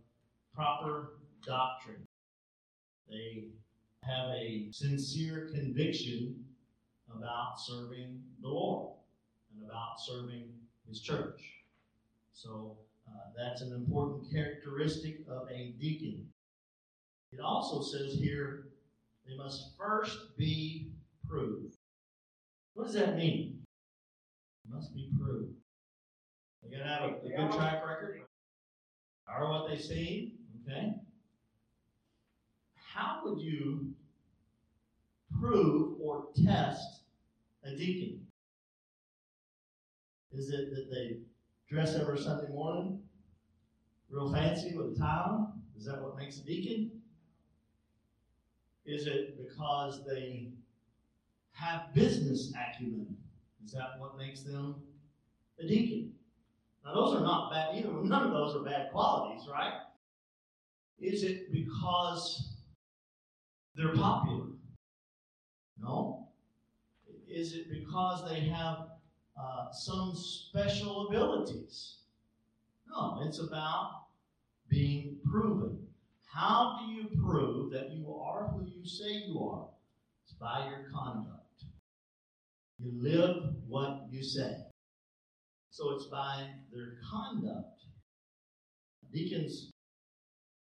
proper 0.54 1.14
doctrine. 1.46 2.06
They 3.08 3.48
have 4.02 4.30
a 4.30 4.68
sincere 4.70 5.50
conviction 5.52 6.44
about 7.14 7.58
serving 7.58 8.20
the 8.42 8.48
Lord 8.48 8.92
and 9.54 9.68
about 9.68 10.00
serving 10.00 10.48
His 10.88 11.00
church. 11.00 11.40
So 12.32 12.76
uh, 13.08 13.30
that's 13.36 13.62
an 13.62 13.72
important 13.72 14.30
characteristic 14.32 15.20
of 15.28 15.48
a 15.50 15.74
deacon. 15.80 16.26
It 17.32 17.40
also 17.40 17.82
says 17.82 18.14
here 18.14 18.68
they 19.26 19.36
must 19.36 19.76
first 19.76 20.36
be 20.36 20.92
proved. 21.28 21.76
What 22.74 22.84
does 22.86 22.94
that 22.94 23.16
mean? 23.16 23.60
Must 24.68 24.94
be 24.94 25.10
proved. 25.18 25.52
They 26.62 26.76
got 26.76 26.84
to 26.84 26.88
have 26.88 27.02
a, 27.02 27.06
a 27.06 27.48
good 27.48 27.52
track 27.56 27.86
record 27.86 28.22
are 29.26 29.48
what 29.48 29.68
they 29.68 29.78
seem, 29.78 30.32
okay? 30.62 30.94
How 32.74 33.20
would 33.24 33.40
you 33.40 33.92
prove 35.40 35.98
or 36.00 36.26
test 36.44 37.02
a 37.64 37.70
deacon? 37.76 38.26
Is 40.32 40.50
it 40.50 40.70
that 40.74 40.90
they 40.90 41.18
dress 41.68 41.94
every 41.94 42.18
Sunday 42.18 42.52
morning 42.52 43.00
real 44.10 44.32
fancy 44.32 44.76
with 44.76 44.96
a 44.96 44.98
tie? 44.98 45.44
Is 45.76 45.86
that 45.86 46.00
what 46.00 46.16
makes 46.16 46.38
a 46.38 46.44
deacon? 46.44 46.90
Is 48.84 49.06
it 49.06 49.36
because 49.36 50.04
they 50.06 50.52
have 51.52 51.92
business 51.94 52.52
acumen? 52.52 53.16
Is 53.64 53.72
that 53.72 53.98
what 53.98 54.16
makes 54.16 54.42
them 54.42 54.76
a 55.58 55.66
deacon? 55.66 56.12
Now, 56.84 56.94
those 56.94 57.14
are 57.14 57.20
not 57.20 57.50
bad, 57.50 57.76
either, 57.76 57.88
none 58.02 58.26
of 58.26 58.32
those 58.32 58.56
are 58.56 58.64
bad 58.64 58.90
qualities, 58.92 59.48
right? 59.50 59.72
Is 60.98 61.22
it 61.22 61.52
because 61.52 62.56
they're 63.74 63.94
popular? 63.94 64.46
No. 65.80 66.28
Is 67.28 67.54
it 67.54 67.70
because 67.70 68.28
they 68.28 68.40
have 68.40 68.88
uh, 69.40 69.70
some 69.72 70.14
special 70.14 71.08
abilities? 71.08 71.96
No, 72.88 73.22
it's 73.26 73.40
about 73.40 74.04
being 74.68 75.16
proven. 75.28 75.78
How 76.26 76.78
do 76.80 76.92
you 76.92 77.08
prove 77.22 77.72
that 77.72 77.90
you 77.90 78.14
are 78.14 78.48
who 78.48 78.66
you 78.66 78.84
say 78.86 79.24
you 79.26 79.40
are? 79.40 79.66
It's 80.24 80.34
by 80.34 80.68
your 80.68 80.90
conduct. 80.92 81.64
You 82.78 82.90
live 82.94 83.54
what 83.66 84.06
you 84.10 84.22
say. 84.22 84.56
So 85.74 85.90
it's 85.90 86.06
by 86.06 86.50
their 86.72 86.98
conduct. 87.10 87.82
Deacons, 89.12 89.72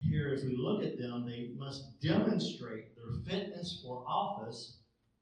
here 0.01 0.33
as 0.35 0.45
we 0.45 0.57
look 0.57 0.83
at 0.83 0.99
them, 0.99 1.27
they 1.27 1.51
must 1.59 2.01
demonstrate 2.01 2.97
their 2.97 3.13
fitness 3.27 3.83
for 3.85 4.03
office 4.09 4.79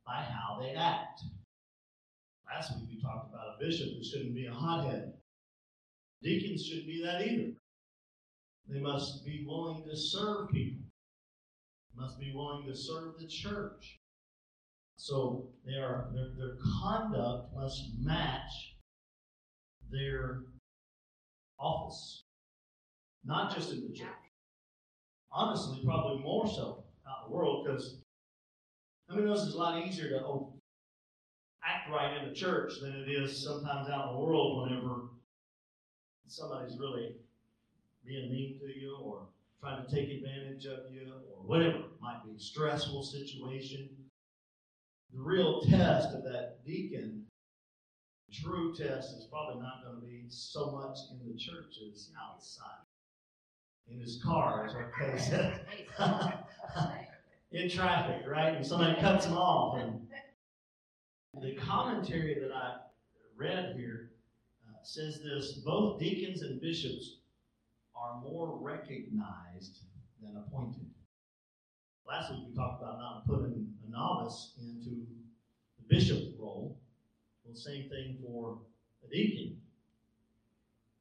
by 0.06 0.22
how 0.22 0.60
they 0.60 0.70
act. 0.74 1.22
Last 2.46 2.76
week 2.76 2.90
we 2.90 3.02
talked 3.02 3.28
about 3.28 3.56
a 3.56 3.64
bishop 3.64 3.88
who 3.88 4.04
shouldn't 4.04 4.36
be 4.36 4.46
a 4.46 4.54
hothead. 4.54 5.14
Deacons 6.22 6.64
shouldn't 6.64 6.86
be 6.86 7.02
that 7.04 7.22
either. 7.22 7.52
They 8.68 8.78
must 8.78 9.24
be 9.26 9.44
willing 9.44 9.82
to 9.90 9.96
serve 9.96 10.48
people. 10.50 10.84
They 11.92 12.02
must 12.02 12.20
be 12.20 12.32
willing 12.32 12.68
to 12.68 12.76
serve 12.76 13.18
the 13.18 13.26
church. 13.26 13.98
So 14.94 15.48
they 15.66 15.74
are, 15.74 16.08
their, 16.14 16.28
their 16.38 16.56
conduct 16.80 17.52
must 17.56 17.82
match 17.98 18.76
their 19.92 20.42
office, 21.58 22.24
not 23.24 23.54
just 23.54 23.72
in 23.72 23.82
the 23.82 23.92
church. 23.94 24.08
Honestly, 25.30 25.80
probably 25.84 26.22
more 26.22 26.46
so 26.46 26.84
out 27.08 27.24
in 27.24 27.30
the 27.30 27.36
world 27.36 27.64
because 27.64 27.98
I 29.08 29.16
mean, 29.16 29.28
it's 29.28 29.54
a 29.54 29.58
lot 29.58 29.86
easier 29.86 30.08
to 30.10 30.24
oh, 30.24 30.52
act 31.64 31.90
right 31.90 32.16
in 32.18 32.28
the 32.28 32.34
church 32.34 32.74
than 32.80 32.92
it 32.92 33.08
is 33.08 33.44
sometimes 33.44 33.88
out 33.88 34.08
in 34.08 34.14
the 34.14 34.20
world 34.20 34.62
whenever 34.62 35.02
somebody's 36.26 36.78
really 36.78 37.16
being 38.06 38.30
mean 38.30 38.58
to 38.58 38.66
you 38.66 38.96
or 39.02 39.26
trying 39.60 39.84
to 39.84 39.94
take 39.94 40.10
advantage 40.10 40.66
of 40.66 40.90
you 40.90 41.12
or 41.30 41.46
whatever 41.46 41.76
it 41.76 42.00
might 42.00 42.20
be, 42.24 42.34
a 42.34 42.40
stressful 42.40 43.02
situation. 43.02 43.88
The 45.14 45.20
real 45.20 45.60
test 45.60 46.14
of 46.14 46.24
that 46.24 46.64
deacon 46.64 47.26
true 48.32 48.74
test 48.74 49.16
is 49.16 49.26
probably 49.30 49.60
not 49.60 49.84
going 49.84 50.00
to 50.00 50.06
be 50.06 50.24
so 50.28 50.70
much 50.70 50.98
in 51.10 51.30
the 51.30 51.38
church 51.38 51.76
as 51.92 52.10
outside. 52.20 52.66
In 53.88 54.00
his 54.00 54.20
car, 54.24 54.68
said. 55.18 55.66
in 57.52 57.68
traffic, 57.68 58.22
right? 58.26 58.54
And 58.54 58.66
somebody 58.66 58.98
cuts 59.00 59.26
him 59.26 59.36
off. 59.36 59.78
And 59.78 60.06
the 61.42 61.54
commentary 61.56 62.38
that 62.40 62.52
I 62.52 62.76
read 63.36 63.74
here 63.76 64.12
uh, 64.68 64.82
says 64.82 65.20
this 65.22 65.54
both 65.64 65.98
deacons 65.98 66.42
and 66.42 66.60
bishops 66.60 67.16
are 67.94 68.20
more 68.22 68.58
recognized 68.60 69.80
than 70.22 70.36
appointed. 70.36 70.86
Last 72.06 72.30
week 72.30 72.44
we 72.48 72.54
talked 72.54 72.82
about 72.82 72.98
not 72.98 73.26
putting 73.26 73.66
a 73.86 73.90
novice 73.90 74.54
into 74.60 75.06
the 75.78 75.94
bishop 75.94 76.34
role. 76.38 76.81
Well, 77.44 77.56
same 77.56 77.88
thing 77.88 78.18
for 78.24 78.58
a 79.04 79.10
deacon. 79.10 79.60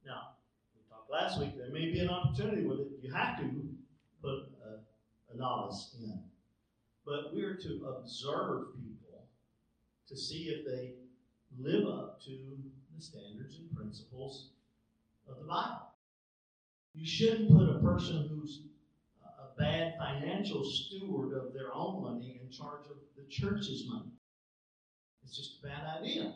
Now, 0.05 0.33
we 0.75 0.81
talked 0.89 1.12
last 1.12 1.39
week, 1.39 1.57
there 1.57 1.71
may 1.71 1.91
be 1.91 2.00
an 2.00 2.10
opportunity 2.10 2.65
with 2.65 2.79
it. 2.79 2.88
You 3.01 3.13
have 3.13 3.38
to 3.38 3.50
put 4.21 4.50
a, 4.65 5.33
a 5.33 5.38
novice 5.38 5.95
in. 6.01 6.24
But 7.05 7.33
we're 7.33 7.55
to 7.55 7.95
observe 7.98 8.74
people 8.75 9.27
to 10.07 10.17
see 10.17 10.50
if 10.50 10.65
they 10.65 10.93
live 11.60 11.88
up 11.88 12.21
to 12.24 12.38
the 12.95 13.01
standards 13.01 13.57
and 13.57 13.75
principles 13.75 14.50
of 15.27 15.39
the 15.39 15.45
Bible. 15.45 15.88
You 16.93 17.07
shouldn't 17.07 17.50
put 17.50 17.69
a 17.69 17.79
person 17.79 18.27
who's 18.29 18.62
a 19.24 19.60
bad 19.60 19.95
financial 19.98 20.63
steward 20.63 21.33
of 21.33 21.53
their 21.53 21.74
own 21.74 22.01
money 22.01 22.41
in 22.43 22.51
charge 22.51 22.86
of 22.89 22.98
the 23.15 23.24
church's 23.29 23.86
money. 23.88 24.12
It's 25.23 25.35
just 25.35 25.59
a 25.63 25.67
bad 25.67 26.01
idea. 26.01 26.35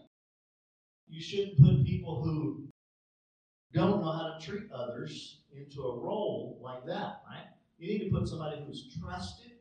You 1.07 1.21
shouldn't 1.21 1.59
put 1.59 1.85
people 1.85 2.23
who 2.23 2.67
don't 3.73 4.01
know 4.01 4.11
how 4.11 4.37
to 4.37 4.45
treat 4.45 4.71
others 4.71 5.41
into 5.53 5.81
a 5.81 5.99
role 5.99 6.59
like 6.61 6.85
that, 6.85 7.21
right? 7.29 7.47
You 7.77 7.87
need 7.87 8.05
to 8.05 8.17
put 8.17 8.27
somebody 8.27 8.63
who's 8.65 8.95
trusted, 8.99 9.51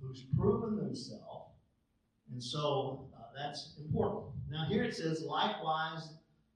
who's 0.00 0.26
proven 0.36 0.76
themselves, 0.76 1.54
and 2.30 2.42
so 2.42 3.08
uh, 3.16 3.22
that's 3.34 3.74
important. 3.78 4.34
Now, 4.50 4.66
here 4.68 4.84
it 4.84 4.94
says, 4.94 5.22
likewise, 5.22 6.10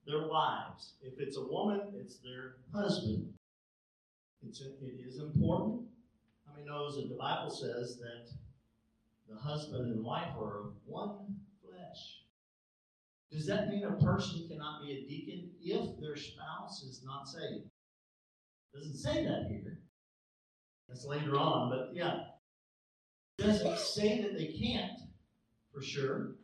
their 0.05 0.27
wives. 0.27 0.93
If 1.01 1.19
it's 1.19 1.37
a 1.37 1.43
woman, 1.43 1.81
it's 1.95 2.17
their 2.17 2.55
husband. 2.73 3.33
It's 4.47 4.61
a, 4.61 4.67
it 4.83 4.99
is 5.07 5.19
important. 5.19 5.81
How 6.45 6.53
many 6.53 6.67
knows 6.67 6.95
that 6.95 7.09
the 7.09 7.15
Bible 7.15 7.49
says 7.49 7.97
that 7.97 8.29
the 9.29 9.39
husband 9.39 9.91
and 9.91 10.03
wife 10.03 10.35
are 10.39 10.71
one? 10.85 11.17
Does 13.31 13.45
that 13.47 13.69
mean 13.69 13.85
a 13.85 14.03
person 14.03 14.47
cannot 14.49 14.81
be 14.83 14.91
a 14.91 15.07
deacon 15.07 15.49
if 15.61 15.99
their 16.01 16.17
spouse 16.17 16.83
is 16.83 17.01
not 17.05 17.27
saved? 17.27 17.69
Doesn't 18.73 18.97
say 18.97 19.23
that 19.23 19.47
here. 19.49 19.79
That's 20.89 21.05
later 21.05 21.37
on, 21.37 21.69
but 21.69 21.91
yeah. 21.93 22.23
It 23.39 23.43
doesn't 23.43 23.77
say 23.77 24.21
that 24.21 24.37
they 24.37 24.47
can't, 24.47 24.99
for 25.73 25.81
sure. 25.81 26.35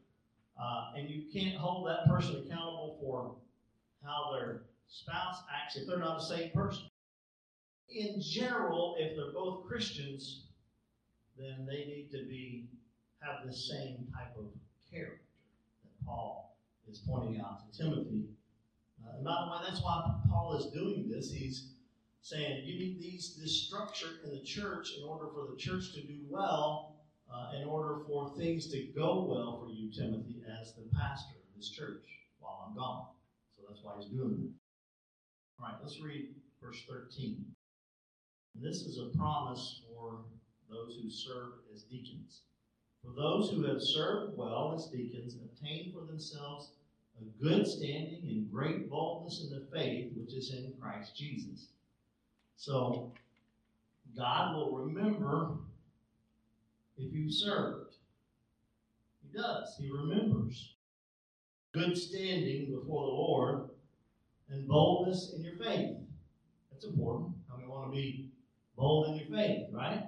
Uh, 0.62 0.92
and 0.96 1.10
you 1.10 1.24
can't 1.32 1.58
hold 1.58 1.88
that 1.88 2.08
person 2.08 2.44
accountable 2.46 2.98
for 3.02 3.36
how 4.04 4.32
their 4.34 4.64
spouse 4.88 5.44
acts 5.54 5.76
if 5.76 5.88
they're 5.88 6.00
not 6.00 6.22
a 6.22 6.24
saved 6.24 6.54
person. 6.54 6.86
In 7.90 8.22
general, 8.22 8.96
if 8.98 9.16
they're 9.16 9.34
both 9.34 9.66
Christians, 9.68 10.48
then 11.38 11.66
they 11.70 11.86
need 11.86 12.10
to 12.12 12.26
be 12.26 12.70
have 13.20 13.46
the 13.46 13.54
same 13.54 14.08
type 14.16 14.36
of 14.38 14.46
character 14.90 15.20
that 15.84 16.06
Paul 16.06 16.47
is 16.90 17.00
pointing 17.08 17.40
out 17.42 17.60
to 17.72 17.78
Timothy. 17.78 18.26
Uh, 19.04 19.18
and 19.18 19.26
by 19.26 19.46
the 19.46 19.52
way, 19.52 19.58
that's 19.68 19.82
why 19.82 20.04
Paul 20.30 20.58
is 20.58 20.72
doing 20.74 21.10
this. 21.10 21.32
He's 21.32 21.72
saying 22.22 22.64
you 22.66 22.80
need 22.80 23.00
these 23.00 23.38
this 23.42 23.68
structure 23.68 24.20
in 24.24 24.32
the 24.32 24.42
church 24.42 24.90
in 24.98 25.08
order 25.08 25.28
for 25.34 25.48
the 25.50 25.58
church 25.58 25.94
to 25.94 26.02
do 26.02 26.20
well, 26.30 26.96
uh, 27.34 27.52
in 27.62 27.68
order 27.68 28.00
for 28.06 28.34
things 28.38 28.72
to 28.72 28.88
go 28.96 29.24
well 29.24 29.64
for 29.64 29.72
you, 29.72 29.92
Timothy, 29.92 30.42
as 30.62 30.74
the 30.74 30.84
pastor 30.98 31.36
of 31.36 31.56
this 31.56 31.70
church 31.70 32.04
while 32.40 32.68
I'm 32.68 32.76
gone. 32.76 33.08
So 33.56 33.64
that's 33.68 33.84
why 33.84 33.94
he's 34.00 34.10
doing 34.10 34.40
it. 34.44 34.52
All 35.60 35.70
right, 35.70 35.78
let's 35.82 36.02
read 36.02 36.30
verse 36.62 36.84
13. 36.90 37.46
And 38.56 38.66
this 38.66 38.82
is 38.82 39.00
a 39.00 39.18
promise 39.18 39.82
for 39.88 40.20
those 40.70 41.00
who 41.02 41.10
serve 41.10 41.54
as 41.74 41.84
deacons. 41.84 42.42
For 43.04 43.12
those 43.16 43.52
who 43.52 43.64
have 43.64 43.82
served 43.82 44.38
well 44.38 44.74
as 44.76 44.88
deacons 44.88 45.36
obtain 45.36 45.94
for 45.94 46.06
themselves 46.06 46.72
a 47.20 47.44
good 47.44 47.66
standing 47.66 48.22
and 48.28 48.52
great 48.52 48.90
boldness 48.90 49.44
in 49.44 49.58
the 49.58 49.66
faith 49.76 50.12
which 50.16 50.34
is 50.34 50.54
in 50.54 50.74
Christ 50.80 51.16
Jesus. 51.16 51.68
So, 52.56 53.14
God 54.16 54.56
will 54.56 54.72
remember 54.78 55.58
if 56.98 57.14
you 57.14 57.32
served. 57.32 57.96
He 59.22 59.38
does. 59.38 59.76
He 59.80 59.90
remembers. 59.92 60.74
Good 61.74 61.98
standing 61.98 62.74
before 62.74 63.06
the 63.06 63.14
Lord 63.14 63.70
and 64.50 64.68
boldness 64.68 65.34
in 65.36 65.44
your 65.44 65.58
faith. 65.58 65.98
That's 66.72 66.86
important. 66.86 67.34
I 67.54 67.60
mean, 67.60 67.70
want 67.70 67.92
to 67.92 67.96
be 67.96 68.32
bold 68.76 69.08
in 69.08 69.16
your 69.18 69.38
faith, 69.38 69.68
right? 69.72 70.04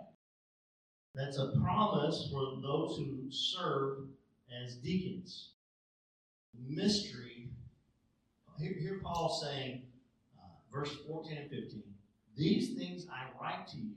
That's 1.14 1.38
a 1.38 1.52
promise 1.62 2.30
for 2.32 2.60
those 2.62 2.98
who 2.98 3.30
serve 3.30 4.06
as 4.64 4.76
deacons 4.76 5.50
mystery. 6.68 7.50
Here, 8.60 8.76
here 8.78 9.00
Paul 9.04 9.30
saying, 9.30 9.84
uh, 10.38 10.48
verse 10.74 10.96
14 11.08 11.38
and 11.38 11.50
15, 11.50 11.84
These 12.36 12.78
things 12.78 13.06
I 13.12 13.28
write 13.42 13.68
to 13.68 13.78
you, 13.78 13.94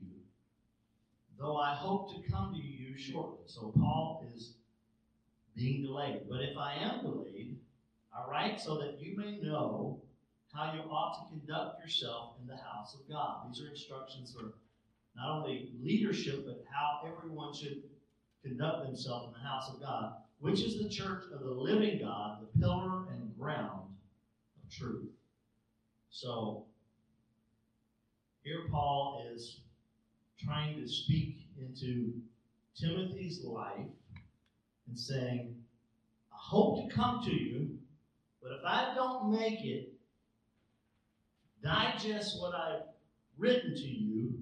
though 1.39 1.57
I 1.57 1.75
hope 1.75 2.15
to 2.15 2.31
come 2.31 2.55
to 2.55 2.61
you 2.61 2.97
shortly. 2.97 3.45
So 3.47 3.73
Paul 3.77 4.25
is 4.35 4.55
being 5.57 5.83
delayed. 5.83 6.23
But 6.29 6.43
if 6.43 6.57
I 6.57 6.75
am 6.75 7.03
delayed, 7.03 7.59
I 8.17 8.31
write 8.31 8.61
so 8.61 8.79
that 8.79 9.01
you 9.01 9.17
may 9.17 9.39
know 9.41 10.01
how 10.53 10.75
you 10.75 10.81
ought 10.81 11.19
to 11.19 11.37
conduct 11.37 11.81
yourself 11.83 12.35
in 12.41 12.47
the 12.47 12.57
house 12.57 12.95
of 12.95 13.09
God. 13.09 13.49
These 13.49 13.63
are 13.63 13.71
instructions 13.71 14.35
for 14.35 14.55
not 15.17 15.39
only 15.39 15.71
leadership, 15.83 16.45
but 16.47 16.65
how 16.71 17.01
everyone 17.07 17.55
should 17.55 17.83
conduct 18.45 18.87
themselves 18.87 19.29
in 19.29 19.33
the 19.43 19.49
house 19.49 19.71
of 19.73 19.81
God 19.81 20.15
which 20.43 20.61
is 20.61 20.83
the 20.83 20.89
church 20.89 21.23
of 21.33 21.41
the 21.45 21.51
living 21.51 22.01
God, 22.01 22.39
the 22.41 22.61
pillar 22.61 23.05
and 23.13 23.33
ground 23.39 23.89
of 24.61 24.71
truth. 24.71 25.09
So, 26.11 26.65
here 28.43 28.63
Paul 28.69 29.25
is 29.33 29.61
trying 30.45 30.81
to 30.81 30.89
speak 30.89 31.47
into 31.61 32.13
Timothy's 32.77 33.45
life 33.45 33.87
and 34.89 34.99
saying, 34.99 35.55
I 36.33 36.37
hope 36.37 36.89
to 36.89 36.93
come 36.93 37.23
to 37.25 37.33
you, 37.33 37.79
but 38.43 38.51
if 38.51 38.65
I 38.67 38.95
don't 38.97 39.31
make 39.31 39.61
it, 39.65 39.93
digest 41.63 42.41
what 42.41 42.53
I've 42.53 42.83
written 43.39 43.77
to 43.77 43.89
you 43.89 44.35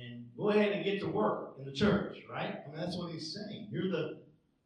and 0.00 0.24
go 0.36 0.50
ahead 0.50 0.70
and 0.70 0.84
get 0.84 1.00
to 1.00 1.08
work 1.08 1.56
in 1.58 1.64
the 1.64 1.72
church, 1.72 2.18
right? 2.30 2.60
I 2.64 2.70
mean, 2.70 2.80
that's 2.80 2.96
what 2.96 3.10
he's 3.10 3.34
saying. 3.34 3.66
You're 3.72 3.90
the 3.90 4.20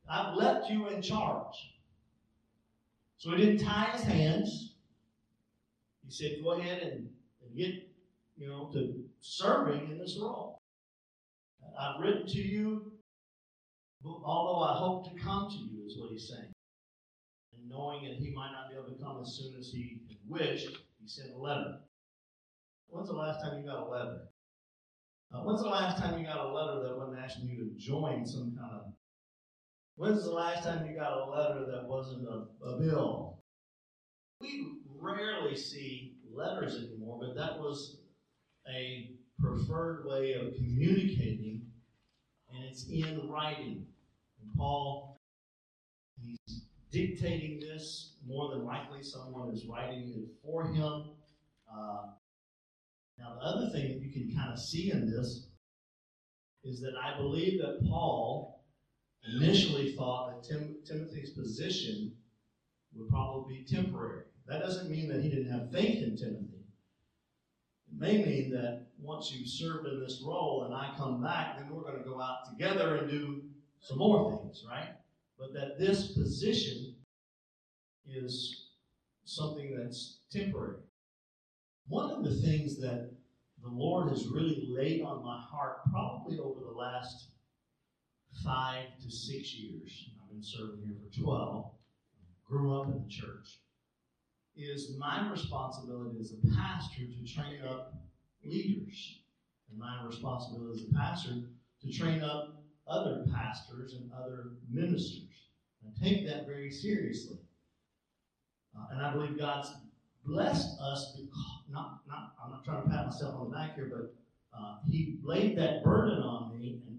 I've 0.09 0.35
left 0.35 0.71
you 0.71 0.89
in 0.89 1.01
charge. 1.01 1.55
So 3.17 3.31
he 3.31 3.45
didn't 3.45 3.65
tie 3.65 3.91
his 3.93 4.03
hands. 4.03 4.75
He 6.07 6.13
said, 6.13 6.43
go 6.43 6.53
ahead 6.53 6.83
and, 6.83 7.09
and 7.43 7.57
get, 7.57 7.71
you 8.37 8.49
know, 8.49 8.71
to 8.75 9.03
serving 9.21 9.91
in 9.91 9.99
this 9.99 10.19
role. 10.21 10.59
I've 11.79 12.01
written 12.01 12.27
to 12.27 12.39
you, 12.39 12.93
although 14.05 14.63
I 14.63 14.77
hope 14.79 15.11
to 15.11 15.19
come 15.19 15.49
to 15.49 15.57
you, 15.57 15.87
is 15.87 15.99
what 15.99 16.11
he's 16.11 16.29
saying. 16.29 16.53
And 17.55 17.69
knowing 17.69 18.05
that 18.05 18.19
he 18.19 18.35
might 18.35 18.53
not 18.53 18.69
be 18.69 18.77
able 18.77 18.95
to 18.95 19.03
come 19.03 19.21
as 19.23 19.39
soon 19.41 19.59
as 19.59 19.69
he 19.69 20.03
wished, 20.29 20.69
he 21.01 21.09
sent 21.09 21.33
a 21.35 21.39
letter. 21.39 21.79
When's 22.89 23.09
the 23.09 23.15
last 23.15 23.43
time 23.43 23.59
you 23.59 23.67
got 23.67 23.87
a 23.87 23.91
letter? 23.91 24.21
Uh, 25.33 25.39
when's 25.39 25.63
the 25.63 25.69
last 25.69 25.99
time 25.99 26.19
you 26.19 26.27
got 26.27 26.45
a 26.45 26.53
letter 26.53 26.83
that 26.83 26.97
wasn't 26.97 27.19
asking 27.19 27.49
you 27.49 27.65
to 27.65 27.71
join 27.77 28.25
some 28.27 28.55
kind 28.57 28.73
of 28.73 28.93
When's 29.97 30.25
the 30.25 30.33
last 30.33 30.65
time 30.65 30.87
you 30.87 30.97
got 30.97 31.13
a 31.13 31.31
letter 31.31 31.67
that 31.71 31.87
wasn't 31.87 32.27
a, 32.27 32.67
a 32.67 32.81
bill? 32.81 33.39
We 34.41 34.79
rarely 35.01 35.57
see 35.57 36.17
letters 36.33 36.77
anymore, 36.77 37.21
but 37.21 37.37
that 37.37 37.61
was 37.61 37.99
a 38.69 39.13
preferred 39.39 40.05
way 40.07 40.33
of 40.33 40.55
communicating, 40.57 41.63
and 42.53 42.65
it's 42.65 42.89
in 42.89 43.29
writing. 43.29 43.87
And 44.43 44.55
Paul, 44.57 45.17
he's 46.21 46.63
dictating 46.91 47.61
this. 47.61 48.17
More 48.27 48.51
than 48.51 48.65
likely, 48.65 49.03
someone 49.03 49.53
is 49.53 49.67
writing 49.67 50.13
it 50.17 50.29
for 50.43 50.67
him. 50.67 51.11
Uh, 51.73 52.07
now, 53.19 53.35
the 53.35 53.47
other 53.47 53.71
thing 53.71 53.89
that 53.89 54.01
you 54.01 54.11
can 54.13 54.35
kind 54.37 54.53
of 54.53 54.59
see 54.59 54.91
in 54.91 55.09
this 55.09 55.47
is 56.65 56.81
that 56.81 56.95
I 57.01 57.17
believe 57.17 57.61
that 57.61 57.87
Paul 57.89 58.54
initially 59.33 59.93
thought 59.93 60.43
that 60.43 60.49
Tim, 60.49 60.77
Timothy's 60.87 61.31
position 61.31 62.13
would 62.95 63.09
probably 63.09 63.59
be 63.59 63.65
temporary. 63.65 64.23
That 64.47 64.61
doesn't 64.61 64.91
mean 64.91 65.09
that 65.09 65.23
he 65.23 65.29
didn't 65.29 65.53
have 65.53 65.73
faith 65.73 66.03
in 66.03 66.17
Timothy. 66.17 66.65
It 67.89 67.99
may 67.99 68.25
mean 68.25 68.51
that 68.51 68.87
once 68.99 69.33
you've 69.33 69.49
served 69.49 69.87
in 69.87 70.01
this 70.01 70.23
role 70.25 70.65
and 70.65 70.75
I 70.75 70.95
come 70.97 71.23
back, 71.23 71.59
then 71.59 71.69
we're 71.71 71.83
going 71.83 72.03
to 72.03 72.09
go 72.09 72.21
out 72.21 72.51
together 72.51 72.97
and 72.97 73.11
do 73.11 73.43
some 73.81 73.99
more 73.99 74.31
things, 74.31 74.65
right? 74.69 74.91
But 75.39 75.53
that 75.55 75.79
this 75.79 76.13
position 76.13 76.95
is 78.07 78.69
something 79.25 79.77
that's 79.77 80.19
temporary. 80.31 80.79
One 81.89 82.11
of 82.11 82.25
the 82.25 82.35
things 82.35 82.79
that 82.81 83.11
the 83.63 83.71
Lord 83.71 84.11
has 84.11 84.27
really 84.27 84.67
laid 84.69 85.03
on 85.03 85.25
my 85.25 85.41
heart, 85.41 85.79
probably 85.91 86.39
over 86.39 86.61
the 86.61 86.71
last 86.71 87.29
five 88.43 88.87
to 89.03 89.11
six 89.11 89.55
years. 89.55 90.09
I've 90.23 90.31
been 90.31 90.43
serving 90.43 90.81
here 90.85 90.97
for 91.01 91.21
12. 91.21 91.71
Grew 92.47 92.81
up 92.81 92.87
in 92.89 93.03
the 93.03 93.09
church. 93.09 93.59
is 94.57 94.97
my 94.99 95.31
responsibility 95.31 96.19
as 96.21 96.33
a 96.33 96.57
pastor 96.57 97.03
to 97.03 97.35
train 97.35 97.61
up 97.69 97.95
leaders, 98.45 99.21
and 99.71 99.79
my 99.79 100.05
responsibility 100.05 100.83
as 100.83 100.91
a 100.91 100.95
pastor 100.95 101.31
to 101.83 101.93
train 101.93 102.23
up 102.23 102.63
other 102.87 103.25
pastors 103.35 103.95
and 103.95 104.11
other 104.13 104.53
ministers. 104.71 105.23
I 105.85 106.05
take 106.05 106.27
that 106.27 106.47
very 106.47 106.71
seriously. 106.71 107.39
Uh, 108.77 108.87
and 108.93 109.03
I 109.03 109.13
believe 109.13 109.39
God's 109.39 109.71
blessed 110.25 110.79
us 110.81 111.17
because, 111.17 111.63
not, 111.71 112.01
not, 112.09 112.35
I'm 112.43 112.51
not 112.51 112.65
trying 112.65 112.83
to 112.83 112.89
pat 112.89 113.07
myself 113.07 113.37
on 113.37 113.51
the 113.51 113.57
back 113.57 113.77
here, 113.77 113.91
but 113.91 114.15
uh, 114.59 114.77
He 114.89 115.19
laid 115.23 115.57
that 115.59 115.85
burden 115.85 116.23
on 116.23 116.59
me. 116.59 116.83
And 116.87 116.94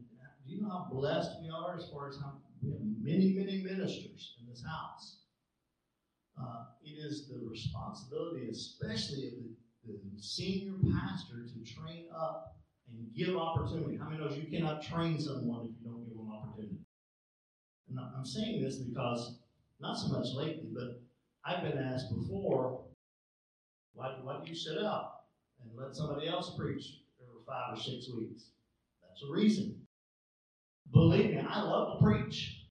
do 0.46 0.54
you 0.54 0.62
know 0.62 0.70
how 0.70 0.88
blessed 0.92 1.32
we 1.42 1.50
are 1.50 1.76
as 1.76 1.90
far 1.92 2.10
as 2.10 2.18
how 2.18 2.34
we 2.62 2.72
have 2.72 2.80
many, 3.02 3.34
many 3.34 3.64
ministers 3.64 4.36
in 4.40 4.50
this 4.50 4.64
house? 4.64 5.22
Uh, 6.40 6.66
it 6.84 6.92
is 6.92 7.28
the 7.28 7.48
responsibility, 7.50 8.50
especially 8.50 9.28
of 9.28 9.34
the, 9.86 9.94
the 10.14 10.22
senior 10.22 10.74
pastor, 10.94 11.46
to 11.48 11.74
train 11.74 12.06
up 12.16 12.58
and 12.90 13.08
give 13.16 13.36
opportunity. 13.36 13.98
How 13.98 14.10
many 14.10 14.22
knows 14.22 14.38
you 14.38 14.50
cannot 14.50 14.84
train 14.84 15.20
someone 15.20 15.66
if 15.66 15.72
you 15.82 15.90
don't 15.90 16.06
give 16.06 16.18
them 16.18 16.32
opportunity? 16.32 16.78
And 17.90 18.00
I'm 18.00 18.26
saying 18.26 18.62
this 18.62 18.78
because, 18.78 19.40
not 19.80 19.98
so 19.98 20.10
much 20.10 20.28
lately, 20.36 20.70
but 20.74 21.02
I've 21.46 21.64
been 21.64 21.82
asked 21.82 22.14
before, 22.14 22.82
why, 23.94 24.18
why 24.22 24.42
do 24.44 24.50
you 24.50 24.56
sit 24.56 24.78
up 24.78 25.30
and 25.62 25.72
let 25.78 25.96
somebody 25.96 26.28
else 26.28 26.56
preach 26.58 27.02
for 27.18 27.42
five 27.48 27.78
or 27.78 27.82
six 27.82 28.10
weeks? 28.14 28.50
That's 29.02 29.24
a 29.24 29.32
reason. 29.32 29.85
Believe 30.92 31.32
me, 31.32 31.40
I 31.40 31.62
love 31.62 31.98
to 31.98 32.04
preach. 32.06 32.62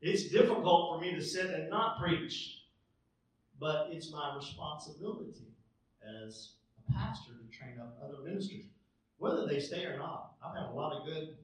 It's 0.00 0.28
difficult 0.28 0.94
for 0.94 1.00
me 1.00 1.14
to 1.14 1.22
sit 1.22 1.46
and 1.46 1.70
not 1.70 1.98
preach, 1.98 2.58
but 3.58 3.88
it's 3.90 4.12
my 4.12 4.34
responsibility 4.36 5.46
as 6.22 6.52
a 6.78 6.92
pastor 6.92 7.30
to 7.32 7.56
train 7.56 7.78
up 7.80 7.96
other 8.04 8.22
ministers, 8.22 8.64
whether 9.16 9.46
they 9.46 9.60
stay 9.60 9.84
or 9.84 9.96
not. 9.96 10.34
I've 10.44 10.54
had 10.54 10.66
a 10.66 10.74
lot 10.74 10.92
of 10.92 11.06
good 11.06 11.36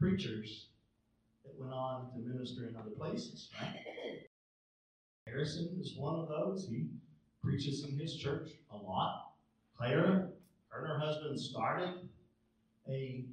preachers 0.00 0.66
that 1.44 1.58
went 1.60 1.72
on 1.72 2.10
to 2.12 2.18
minister 2.18 2.66
in 2.66 2.76
other 2.76 2.90
places, 2.90 3.50
right? 3.60 3.76
Harrison 5.26 5.76
is 5.80 5.96
one 5.96 6.18
of 6.18 6.28
those. 6.28 6.66
He 6.68 6.88
preaches 7.42 7.84
in 7.84 7.96
his 7.96 8.16
church 8.16 8.50
a 8.72 8.76
lot. 8.76 9.32
Clara, 9.76 10.28
her 10.68 10.84
and 10.84 10.88
her 10.88 10.98
husband 10.98 11.38
started 11.38 12.08
a 12.88 13.24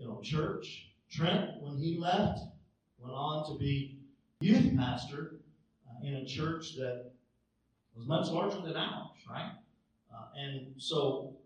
you 0.00 0.08
know 0.08 0.20
church. 0.22 0.86
Trent, 1.10 1.60
when 1.60 1.76
he 1.76 1.98
left, 1.98 2.40
went 2.98 3.14
on 3.14 3.50
to 3.52 3.58
be 3.58 3.98
youth 4.40 4.76
pastor 4.76 5.36
uh, 5.88 6.06
in 6.06 6.14
a 6.14 6.24
church 6.24 6.76
that 6.76 7.10
was 7.94 8.06
much 8.06 8.28
larger 8.28 8.60
than 8.60 8.76
ours, 8.76 9.10
right? 9.28 9.52
Uh, 10.12 10.24
and 10.36 10.74
so 10.78 11.36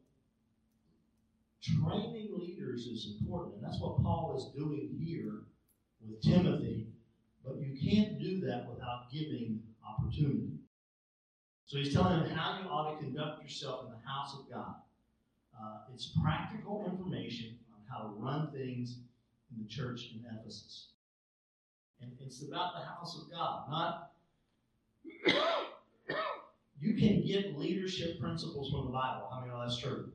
training 1.63 2.29
leaders 2.39 2.87
is 2.87 3.17
important, 3.19 3.57
and 3.57 3.65
that's 3.65 3.81
what 3.81 4.03
Paul 4.03 4.35
is 4.37 4.55
doing 4.57 4.91
here 5.03 5.45
with 6.07 6.21
Timothy. 6.23 6.89
But 7.45 7.57
you 7.57 7.77
can't 7.91 8.19
do 8.19 8.41
that 8.47 8.69
without 8.69 9.11
giving 9.13 9.61
opportunity. 9.87 10.59
So 11.67 11.79
he's 11.79 11.93
telling 11.93 12.21
him 12.21 12.31
how 12.31 12.61
you 12.61 12.69
ought 12.69 12.93
to 12.93 13.05
conduct 13.05 13.43
yourself 13.43 13.87
in 13.87 13.91
the 13.91 14.09
house 14.09 14.35
of 14.39 14.51
God. 14.51 14.75
Uh, 15.59 15.79
it's 15.93 16.13
practical 16.23 16.85
information 16.91 17.57
how 17.91 18.05
to 18.05 18.09
run 18.09 18.51
things 18.53 18.99
in 19.51 19.63
the 19.63 19.69
church 19.69 20.11
in 20.15 20.25
Ephesus. 20.39 20.89
And 22.01 22.11
it's 22.21 22.43
about 22.43 22.75
the 22.75 22.85
house 22.85 23.21
of 23.21 23.31
God, 23.31 23.71
not. 23.71 24.11
you 26.81 26.95
can 26.95 27.25
get 27.27 27.59
leadership 27.59 28.21
principles 28.21 28.71
from 28.71 28.87
the 28.87 28.93
Bible. 28.93 29.29
I 29.33 29.47
know 29.47 29.61
that's 29.61 29.79
true? 29.79 30.11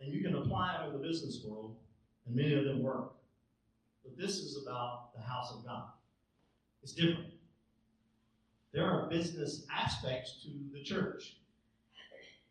And 0.00 0.12
you 0.12 0.22
can 0.22 0.34
apply 0.34 0.78
them 0.78 0.88
in 0.88 1.00
the 1.00 1.06
business 1.06 1.44
world, 1.46 1.76
and 2.26 2.34
many 2.34 2.54
of 2.54 2.64
them 2.64 2.82
work. 2.82 3.12
But 4.02 4.16
this 4.18 4.38
is 4.38 4.60
about 4.60 5.14
the 5.14 5.22
house 5.22 5.52
of 5.56 5.64
God. 5.64 5.84
It's 6.82 6.92
different. 6.92 7.32
There 8.72 8.84
are 8.84 9.08
business 9.08 9.66
aspects 9.72 10.42
to 10.42 10.48
the 10.72 10.82
church. 10.82 11.36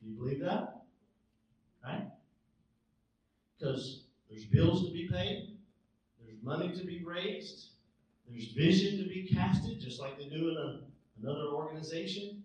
Do 0.02 0.10
you 0.10 0.16
believe 0.16 0.40
that? 0.42 0.84
Right? 1.84 2.08
Because 3.62 4.06
there's 4.30 4.46
bills 4.46 4.88
to 4.88 4.92
be 4.92 5.08
paid, 5.08 5.50
there's 6.24 6.42
money 6.42 6.76
to 6.76 6.84
be 6.84 7.04
raised, 7.04 7.68
there's 8.28 8.48
vision 8.54 8.98
to 8.98 9.08
be 9.08 9.30
casted, 9.32 9.80
just 9.80 10.00
like 10.00 10.18
they 10.18 10.26
do 10.26 10.50
in 10.50 10.58
a, 10.58 10.80
another 11.22 11.48
organization. 11.52 12.42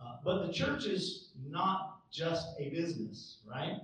Uh, 0.00 0.16
but 0.24 0.46
the 0.46 0.52
church 0.52 0.86
is 0.86 1.28
not 1.50 1.98
just 2.10 2.48
a 2.58 2.70
business, 2.70 3.38
right? 3.46 3.80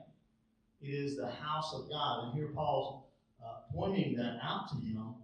It 0.80 0.88
is 0.88 1.16
the 1.16 1.30
house 1.30 1.74
of 1.74 1.90
God. 1.90 2.24
And 2.24 2.35
here 2.35 2.48
Paul's 2.54 3.04
uh, 3.44 3.56
pointing 3.74 4.16
that 4.16 4.38
out 4.42 4.68
to 4.70 4.76
him. 4.76 5.14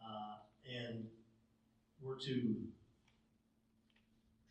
Uh, 0.00 0.36
and 0.72 1.04
we're 2.00 2.18
to 2.20 2.54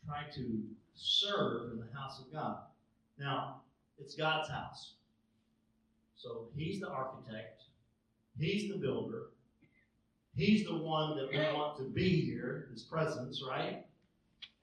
try 0.06 0.24
to 0.34 0.62
serve 0.94 1.72
in 1.72 1.78
the 1.78 1.98
house 1.98 2.20
of 2.20 2.30
God. 2.32 2.58
Now, 3.18 3.62
it's 3.98 4.14
God's 4.14 4.50
house. 4.50 4.96
So 6.16 6.48
he's 6.56 6.80
the 6.80 6.88
architect, 6.88 7.62
he's 8.38 8.70
the 8.70 8.78
builder, 8.78 9.24
he's 10.34 10.64
the 10.64 10.76
one 10.76 11.16
that 11.16 11.30
we 11.30 11.38
want 11.54 11.76
to 11.78 11.84
be 11.84 12.22
here, 12.22 12.68
his 12.72 12.82
presence, 12.82 13.42
right? 13.46 13.84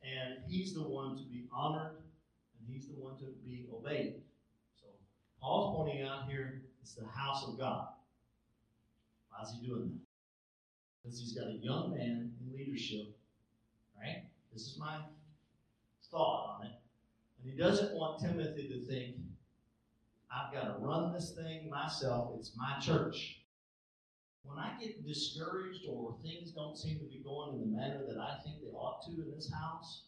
And 0.04 0.40
he's 0.48 0.74
the 0.74 0.82
one 0.82 1.16
to 1.16 1.24
be 1.24 1.46
honored, 1.56 1.96
and 1.96 2.68
he's 2.76 2.88
the 2.88 2.96
one 2.96 3.18
to 3.18 3.26
be 3.46 3.66
obeyed. 3.74 4.16
So 4.82 4.88
Paul's 5.40 5.76
pointing 5.78 6.06
out 6.06 6.30
here 6.30 6.64
it's 6.82 6.96
the 6.96 7.08
house 7.08 7.48
of 7.48 7.58
God. 7.58 7.88
Why 9.30 9.44
is 9.44 9.56
he 9.58 9.66
doing 9.66 9.90
that? 9.90 11.02
Because 11.02 11.20
he's 11.20 11.34
got 11.34 11.48
a 11.48 11.58
young 11.62 11.96
man 11.96 12.34
in 12.42 12.58
leadership, 12.58 13.16
right? 13.98 14.24
This 14.52 14.64
is 14.64 14.78
my 14.78 15.00
thought 16.12 16.58
on 16.60 16.68
it. 16.68 16.74
And 17.42 17.52
he 17.52 17.58
doesn't 17.58 17.94
want 17.94 18.20
Timothy 18.20 18.68
to 18.68 18.86
think, 18.86 19.16
I've 20.34 20.52
got 20.52 20.64
to 20.64 20.84
run 20.84 21.14
this 21.14 21.32
thing 21.32 21.70
myself. 21.70 22.32
It's 22.40 22.54
my 22.58 22.80
church. 22.80 23.40
When 24.44 24.58
I 24.58 24.72
get 24.82 25.06
discouraged 25.06 25.86
or 25.88 26.16
things 26.24 26.52
don't 26.52 26.78
seem 26.78 27.00
to 27.00 27.06
be 27.06 27.22
going 27.24 27.54
in 27.54 27.60
the 27.60 27.78
manner 27.78 28.02
that 28.08 28.18
I 28.20 28.38
think 28.44 28.62
they 28.62 28.72
ought 28.72 29.06
to 29.06 29.12
in 29.12 29.32
this 29.36 29.52
house, 29.52 30.04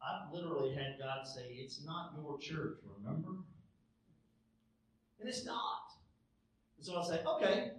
I've 0.00 0.32
literally 0.32 0.74
had 0.74 0.96
God 0.98 1.26
say, 1.26 1.42
It's 1.50 1.84
not 1.84 2.12
your 2.16 2.38
church, 2.38 2.78
remember? 2.98 3.30
And 5.18 5.28
it's 5.28 5.44
not. 5.44 5.92
And 6.78 6.86
so 6.86 6.98
I 6.98 7.06
say, 7.06 7.22
Okay, 7.24 7.72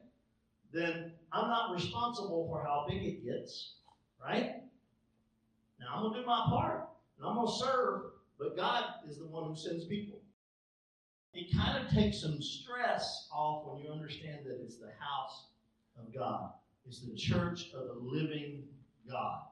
then 0.71 1.13
I'm 1.31 1.47
not 1.47 1.73
responsible 1.73 2.47
for 2.49 2.63
how 2.63 2.85
big 2.87 3.03
it 3.03 3.25
gets, 3.25 3.75
right? 4.23 4.55
Now 5.79 5.95
I'm 5.95 6.03
going 6.03 6.13
to 6.15 6.19
do 6.19 6.25
my 6.25 6.45
part 6.49 6.89
and 7.17 7.27
I'm 7.27 7.35
going 7.35 7.47
to 7.47 7.53
serve, 7.53 8.01
but 8.37 8.55
God 8.55 8.83
is 9.09 9.17
the 9.17 9.25
one 9.25 9.49
who 9.49 9.55
sends 9.55 9.85
people. 9.85 10.20
It 11.33 11.55
kind 11.55 11.83
of 11.83 11.93
takes 11.93 12.21
some 12.21 12.41
stress 12.41 13.29
off 13.33 13.65
when 13.65 13.81
you 13.81 13.89
understand 13.89 14.39
that 14.45 14.59
it's 14.61 14.77
the 14.77 14.91
house 14.99 15.45
of 15.97 16.13
God. 16.13 16.51
It's 16.85 17.01
the 17.01 17.15
church 17.15 17.71
of 17.73 17.87
the 17.87 17.99
living 18.01 18.63
God. 19.09 19.43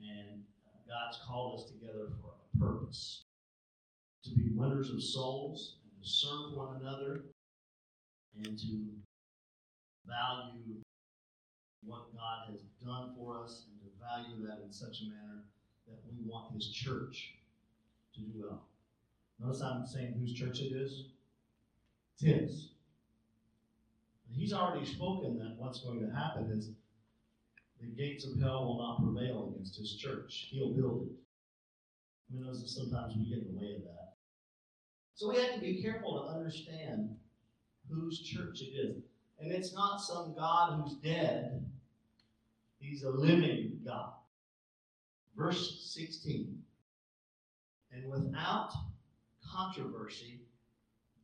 And 0.00 0.42
uh, 0.66 0.78
God's 0.86 1.18
called 1.26 1.60
us 1.60 1.70
together 1.70 2.08
for 2.20 2.32
a 2.32 2.58
purpose 2.58 3.24
to 4.24 4.30
be 4.34 4.50
winners 4.54 4.90
of 4.90 5.02
souls 5.02 5.76
and 5.82 6.02
to 6.02 6.08
serve 6.08 6.52
one 6.54 6.76
another 6.80 7.22
and 8.36 8.58
to 8.58 8.84
value 10.06 10.76
what 11.84 12.14
God 12.14 12.50
has 12.50 12.60
done 12.84 13.14
for 13.16 13.42
us 13.42 13.64
and 13.70 13.80
to 13.80 13.88
value 13.98 14.46
that 14.46 14.62
in 14.64 14.72
such 14.72 15.02
a 15.02 15.04
manner 15.04 15.44
that 15.86 15.98
we 16.06 16.28
want 16.28 16.54
His 16.54 16.68
church 16.70 17.34
to 18.14 18.20
do 18.20 18.30
well. 18.34 18.69
Notice 19.42 19.62
I'm 19.62 19.86
saying 19.86 20.14
whose 20.18 20.34
church 20.34 20.60
it 20.60 20.72
is? 20.72 21.06
His. 22.20 22.70
He's 24.30 24.52
already 24.52 24.86
spoken 24.86 25.38
that 25.38 25.56
what's 25.56 25.80
going 25.80 26.00
to 26.00 26.14
happen 26.14 26.50
is 26.50 26.70
the 27.80 27.86
gates 27.86 28.26
of 28.26 28.38
hell 28.38 28.66
will 28.66 28.78
not 28.78 29.02
prevail 29.02 29.52
against 29.52 29.78
His 29.78 29.96
church. 29.96 30.48
He'll 30.50 30.74
build 30.74 31.06
it. 31.06 31.12
I 32.30 32.34
mean, 32.34 32.46
that 32.46 32.54
sometimes 32.54 33.14
we 33.16 33.24
get 33.24 33.38
in 33.38 33.54
the 33.54 33.58
way 33.58 33.74
of 33.76 33.82
that. 33.82 34.14
So 35.14 35.30
we 35.30 35.36
have 35.38 35.54
to 35.54 35.60
be 35.60 35.82
careful 35.82 36.22
to 36.22 36.34
understand 36.34 37.16
whose 37.90 38.20
church 38.20 38.60
it 38.60 38.76
is. 38.76 39.02
And 39.40 39.50
it's 39.50 39.74
not 39.74 39.98
some 40.00 40.34
God 40.36 40.80
who's 40.80 40.94
dead, 40.96 41.64
He's 42.78 43.02
a 43.02 43.10
living 43.10 43.80
God. 43.84 44.12
Verse 45.36 45.90
16. 45.94 46.62
And 47.92 48.10
without 48.10 48.72
controversy, 49.54 50.40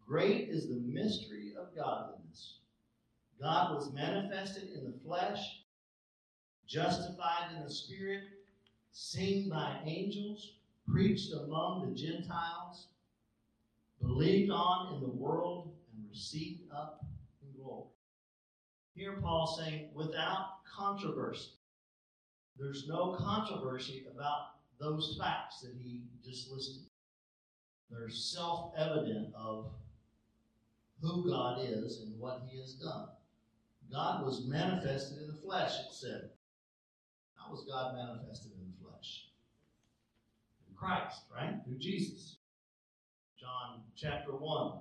great 0.06 0.48
is 0.48 0.68
the 0.68 0.80
mystery 0.80 1.54
of 1.58 1.74
godliness. 1.76 2.58
God 3.40 3.74
was 3.74 3.92
manifested 3.92 4.70
in 4.74 4.84
the 4.84 4.98
flesh, 5.04 5.60
justified 6.66 7.54
in 7.54 7.62
the 7.62 7.70
spirit, 7.70 8.24
seen 8.92 9.50
by 9.50 9.80
angels, 9.84 10.54
preached 10.88 11.32
among 11.32 11.88
the 11.88 11.94
Gentiles, 11.94 12.88
believed 14.00 14.50
on 14.50 14.94
in 14.94 15.00
the 15.00 15.08
world, 15.08 15.74
and 15.94 16.08
received 16.08 16.62
up 16.74 17.04
in 17.42 17.62
glory. 17.62 17.88
Here, 18.94 19.18
Paul 19.20 19.46
saying, 19.46 19.90
without 19.94 20.64
controversy. 20.64 21.50
There's 22.58 22.88
no 22.88 23.16
controversy 23.18 24.06
about 24.10 24.56
those 24.80 25.16
facts 25.20 25.60
that 25.60 25.74
he 25.82 26.02
just 26.24 26.50
listed. 26.50 26.84
They're 27.90 28.08
self 28.08 28.72
evident 28.76 29.34
of 29.34 29.70
who 31.00 31.28
God 31.28 31.60
is 31.62 32.00
and 32.00 32.18
what 32.18 32.42
he 32.48 32.58
has 32.58 32.74
done. 32.74 33.08
God 33.92 34.24
was 34.24 34.46
manifested 34.46 35.18
in 35.18 35.28
the 35.28 35.40
flesh, 35.40 35.72
it 35.80 35.92
said. 35.92 36.30
How 37.36 37.50
was 37.50 37.64
God 37.64 37.94
manifested 37.94 38.52
in 38.52 38.72
the 38.72 38.84
flesh? 38.84 39.26
In 40.68 40.74
Christ, 40.74 41.22
right? 41.32 41.54
Through 41.64 41.78
Jesus. 41.78 42.36
John 43.38 43.82
chapter 43.94 44.32
1. 44.32 44.78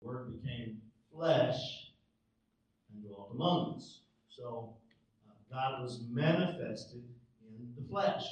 The 0.00 0.06
Word 0.08 0.42
became 0.42 0.80
flesh 1.14 1.92
and 2.92 3.04
dwelt 3.04 3.30
among 3.32 3.76
us. 3.76 4.00
So, 4.28 4.74
uh, 5.28 5.54
God 5.54 5.82
was 5.82 6.00
manifested 6.10 7.04
in 7.46 7.72
the 7.76 7.88
flesh. 7.88 8.24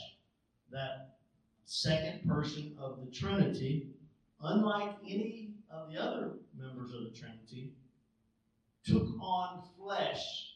That 0.72 1.18
second 1.70 2.28
person 2.28 2.74
of 2.80 2.98
the 2.98 3.08
Trinity, 3.12 3.90
unlike 4.42 4.96
any 5.08 5.54
of 5.70 5.88
the 5.88 5.96
other 6.02 6.32
members 6.58 6.92
of 6.92 7.04
the 7.04 7.16
Trinity, 7.16 7.74
took 8.84 9.06
on 9.20 9.62
flesh, 9.78 10.54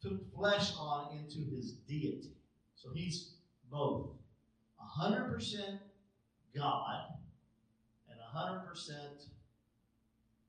took 0.00 0.34
flesh 0.34 0.72
on 0.80 1.14
into 1.14 1.54
his 1.54 1.72
deity. 1.86 2.32
So 2.74 2.88
he's 2.94 3.34
both 3.70 4.12
100% 4.98 5.78
God 6.56 7.04
and 8.08 8.18
100% 8.34 8.90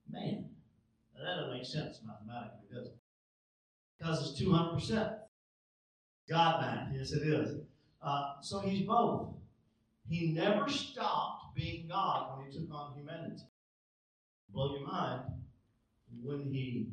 man. 0.09 0.45
Now, 1.13 1.25
that 1.25 1.35
doesn't 1.35 1.53
make 1.53 1.65
sense 1.65 1.99
mathematically, 2.07 2.65
does 2.73 2.87
it? 2.87 2.97
Because 3.97 4.31
it's 4.31 4.41
200%. 4.41 5.17
God 6.29 6.61
man, 6.61 6.93
yes 6.95 7.11
it 7.11 7.23
is. 7.27 7.57
Uh, 8.01 8.35
so 8.41 8.59
he's 8.59 8.87
both. 8.87 9.33
He 10.09 10.31
never 10.33 10.67
stopped 10.67 11.55
being 11.55 11.87
God 11.87 12.37
when 12.37 12.47
he 12.47 12.57
took 12.57 12.73
on 12.73 12.95
humanity. 12.95 13.43
Blow 14.51 14.75
your 14.75 14.87
mind. 14.87 15.21
When 16.23 16.51
he 16.51 16.87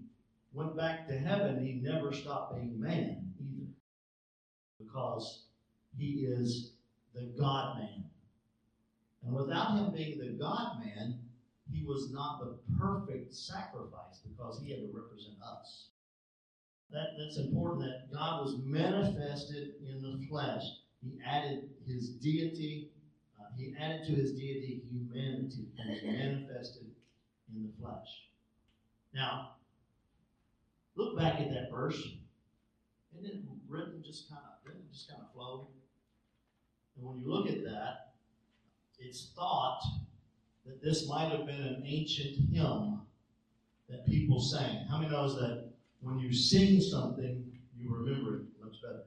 went 0.52 0.76
back 0.76 1.08
to 1.08 1.18
heaven, 1.18 1.64
he 1.64 1.80
never 1.82 2.12
stopped 2.12 2.54
being 2.54 2.78
man 2.78 3.32
either. 3.40 3.70
Because 4.78 5.44
he 5.96 6.26
is 6.26 6.72
the 7.14 7.32
God 7.38 7.78
man. 7.78 8.04
And 9.24 9.34
without 9.34 9.78
him 9.78 9.92
being 9.94 10.18
the 10.18 10.38
God 10.38 10.84
man, 10.84 11.18
he 11.72 11.84
was 11.84 12.10
not 12.12 12.40
the 12.40 12.58
perfect 12.78 13.34
sacrifice 13.34 14.20
because 14.28 14.60
he 14.62 14.70
had 14.70 14.80
to 14.80 14.90
represent 14.92 15.36
us. 15.42 15.88
That, 16.90 17.16
that's 17.18 17.38
important 17.38 17.84
that 17.84 18.12
God 18.12 18.44
was 18.44 18.60
manifested 18.62 19.72
in 19.88 20.02
the 20.02 20.24
flesh. 20.28 20.62
He 21.02 21.18
added 21.26 21.70
his 21.86 22.10
deity, 22.10 22.90
he 23.56 23.74
added 23.80 24.06
to 24.06 24.12
his 24.12 24.32
deity 24.32 24.82
humanity 24.90 25.68
and 25.78 26.12
manifested 26.12 26.86
in 27.54 27.62
the 27.62 27.82
flesh. 27.82 28.28
Now, 29.14 29.52
look 30.94 31.16
back 31.18 31.40
at 31.40 31.50
that 31.50 31.70
verse. 31.70 32.00
and 33.16 33.24
then 33.24 33.46
written 33.68 34.02
just 34.04 34.28
kind 34.28 34.42
of, 34.44 34.64
didn't 34.64 34.92
just 34.92 35.08
kind 35.08 35.22
of 35.22 35.32
flow? 35.32 35.68
And 36.96 37.06
when 37.06 37.18
you 37.18 37.28
look 37.28 37.48
at 37.48 37.64
that, 37.64 38.14
it's 38.98 39.32
thought 39.34 39.82
that 40.64 40.82
this 40.82 41.08
might 41.08 41.30
have 41.30 41.46
been 41.46 41.60
an 41.60 41.82
ancient 41.86 42.36
hymn 42.50 43.00
that 43.88 44.06
people 44.06 44.40
sang. 44.40 44.86
How 44.90 44.98
many 44.98 45.10
knows 45.10 45.36
that 45.36 45.70
when 46.00 46.18
you 46.18 46.32
sing 46.32 46.80
something, 46.80 47.44
you 47.78 47.94
remember 47.94 48.36
it 48.36 48.42
much 48.62 48.82
better? 48.82 49.04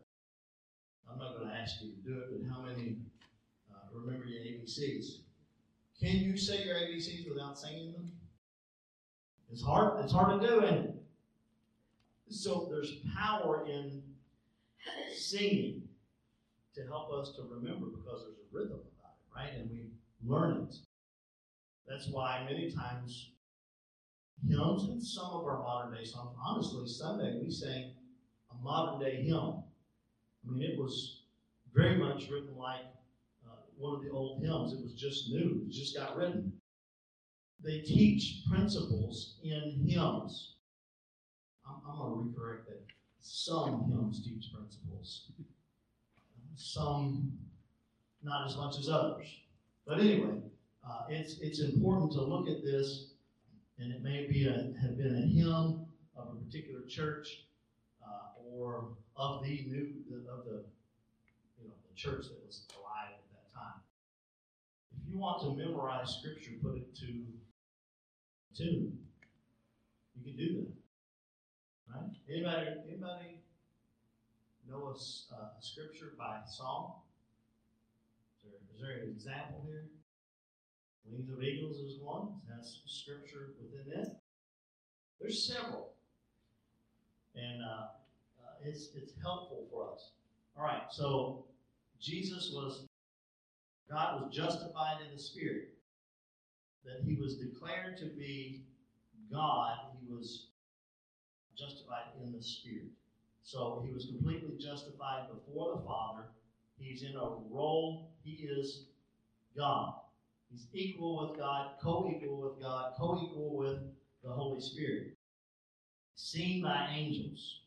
I'm 1.12 1.20
not 1.20 1.36
going 1.36 1.50
to 1.50 1.56
ask 1.56 1.82
you 1.82 1.92
to 1.92 2.10
do 2.10 2.20
it, 2.20 2.28
but 2.32 2.54
how 2.54 2.62
many 2.62 2.98
remember 3.94 4.26
your 4.26 4.42
ABCs? 4.42 5.20
Can 6.00 6.18
you 6.20 6.38
say 6.38 6.64
your 6.64 6.76
ABCs 6.76 7.28
without 7.28 7.58
singing 7.58 7.92
them? 7.94 8.12
It's 9.52 9.64
hard. 9.64 10.04
It's 10.04 10.14
hard 10.14 10.40
to 10.40 10.48
do, 10.48 10.60
and 10.62 11.00
so 12.30 12.68
there's 12.70 12.98
power 13.16 13.66
in 13.68 14.02
singing 15.16 15.84
to 16.76 16.84
help 16.88 17.12
us 17.12 17.34
to 17.36 17.44
remember 17.44 17.88
because 17.88 18.24
there's 18.26 18.38
a 18.38 18.56
rhythm 18.56 18.80
about 19.00 19.16
it, 19.18 19.36
right? 19.36 19.60
And 19.60 19.70
we 19.72 19.90
learn 20.24 20.68
it. 20.70 20.76
That's 21.88 22.08
why 22.08 22.46
many 22.48 22.72
times 22.72 23.32
hymns 24.48 24.90
and 24.90 25.02
some 25.02 25.32
of 25.32 25.46
our 25.46 25.60
modern 25.60 25.98
day 25.98 26.06
songs, 26.06 26.36
honestly, 26.46 26.88
Sunday 26.88 27.40
we 27.44 27.50
sang 27.50 27.92
a 28.52 28.64
modern 28.64 29.00
day 29.00 29.24
hymn. 29.24 29.64
I 30.48 30.52
mean, 30.52 30.62
it 30.62 30.78
was 30.78 31.24
very 31.74 31.98
much 31.98 32.30
written 32.30 32.56
like 32.56 32.86
one 33.80 33.96
of 33.96 34.04
the 34.04 34.10
old 34.10 34.44
hymns. 34.44 34.74
It 34.74 34.84
was 34.84 34.94
just 34.94 35.30
new, 35.30 35.64
it 35.66 35.72
just 35.72 35.96
got 35.96 36.16
written. 36.16 36.52
They 37.64 37.80
teach 37.80 38.44
principles 38.50 39.36
in 39.44 39.84
hymns. 39.88 40.56
I'm, 41.68 41.76
I'm 41.90 41.98
going 41.98 42.34
to 42.34 42.40
recorrect 42.40 42.66
that. 42.68 42.82
Some 43.22 43.90
hymns 43.90 44.24
teach 44.24 44.52
principles, 44.54 45.32
some 46.56 47.32
not 48.24 48.48
as 48.48 48.56
much 48.56 48.78
as 48.78 48.90
others. 48.90 49.28
But 49.86 50.00
anyway, 50.00 50.40
uh, 50.88 51.04
it's, 51.10 51.40
it's 51.40 51.60
important 51.60 52.12
to 52.14 52.22
look 52.22 52.48
at 52.48 52.64
this, 52.64 53.12
and 53.78 53.92
it 53.92 54.04
may 54.04 54.28
be 54.28 54.48
a, 54.48 54.74
have 54.82 54.98
been 54.98 55.16
a 55.16 55.28
hymn 55.28 55.86
of 56.18 56.34
a 56.34 56.46
particular 56.46 56.82
church 56.88 57.46
uh, 58.06 58.42
or 58.46 58.90
of 59.16 59.44
the 59.44 59.66
new 59.68 59.94
of 60.32 60.46
the 60.46 60.64
you 61.60 61.68
know 61.68 61.74
the 61.90 61.96
church 61.96 62.26
that 62.28 62.46
was 62.46 62.66
alive 62.78 63.16
time. 63.54 63.82
If 64.98 65.12
you 65.12 65.20
want 65.20 65.42
to 65.42 65.56
memorize 65.56 66.18
scripture, 66.20 66.52
put 66.62 66.76
it 66.76 66.96
to 66.96 67.26
tune. 68.56 68.98
You 70.16 70.24
can 70.24 70.38
do 70.38 70.54
that. 70.54 71.96
Right? 71.96 72.10
Anybody 72.30 72.68
anybody 72.88 73.40
know 74.70 74.88
a, 74.88 75.34
uh, 75.34 75.58
a 75.58 75.62
scripture 75.62 76.14
by 76.18 76.40
song? 76.46 76.94
Is 78.44 78.44
there, 78.44 78.60
is 78.74 78.82
there 78.82 79.04
an 79.04 79.10
example 79.10 79.64
here? 79.66 79.86
Wings 81.06 81.30
of 81.30 81.42
Eagles 81.42 81.78
is 81.78 82.00
one. 82.02 82.28
It 82.48 82.56
has 82.56 82.82
scripture 82.86 83.54
within 83.62 84.00
it. 84.00 84.10
There's 85.20 85.48
several. 85.48 85.94
And 87.36 87.64
uh, 87.64 87.88
uh, 88.40 88.64
it's, 88.64 88.90
it's 88.96 89.14
helpful 89.22 89.68
for 89.72 89.92
us. 89.92 90.12
All 90.58 90.64
right, 90.64 90.84
so 90.92 91.46
Jesus 92.00 92.52
was, 92.54 92.86
God 93.90 94.22
was 94.22 94.36
justified 94.36 94.98
in 95.06 95.16
the 95.16 95.22
Spirit. 95.22 95.70
That 96.86 97.02
he 97.04 97.16
was 97.16 97.36
declared 97.36 97.98
to 97.98 98.06
be 98.06 98.64
God, 99.32 99.78
he 100.00 100.12
was 100.12 100.48
justified 101.58 102.06
in 102.24 102.32
the 102.32 102.42
Spirit. 102.42 102.92
So 103.44 103.84
he 103.86 103.94
was 103.94 104.06
completely 104.06 104.58
justified 104.60 105.28
before 105.34 105.76
the 105.76 105.84
Father. 105.84 106.24
He's 106.78 107.04
in 107.04 107.16
a 107.16 107.30
role, 107.50 108.12
he 108.24 108.44
is 108.44 108.86
God. 109.58 109.94
He's 110.50 110.68
equal 110.74 111.28
with 111.28 111.40
God, 111.40 111.72
co 111.82 112.12
equal 112.16 112.42
with 112.42 112.62
God, 112.62 112.94
co 112.98 113.20
equal 113.24 113.56
with 113.56 113.80
the 114.24 114.32
Holy 114.32 114.62
Spirit. 114.62 115.18
Seen 116.16 116.64
by 116.64 116.90
angels. 116.92 117.62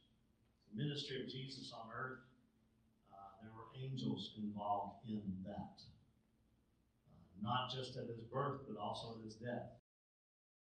The 0.74 0.82
ministry 0.82 1.22
of 1.22 1.28
Jesus 1.28 1.72
on 1.72 1.88
earth, 1.94 2.18
uh, 3.12 3.16
there 3.42 3.52
were 3.54 3.68
angels 3.84 4.32
involved 4.38 5.08
in 5.08 5.22
that. 5.46 5.51
Not 7.42 7.70
just 7.74 7.96
at 7.96 8.06
his 8.06 8.20
birth, 8.32 8.60
but 8.68 8.80
also 8.80 9.16
at 9.18 9.24
his 9.24 9.34
death. 9.34 9.70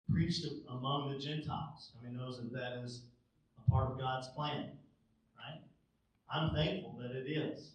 Preached 0.09 0.45
among 0.69 1.11
the 1.11 1.19
Gentiles. 1.19 1.91
I 1.99 2.05
mean, 2.05 2.17
knows 2.17 2.37
that 2.37 2.53
that 2.53 2.83
is 2.83 3.01
a 3.57 3.69
part 3.69 3.91
of 3.91 3.99
God's 3.99 4.27
plan, 4.29 4.71
right? 5.37 5.61
I'm 6.29 6.53
thankful 6.53 6.97
that 7.01 7.11
it 7.11 7.29
is. 7.29 7.71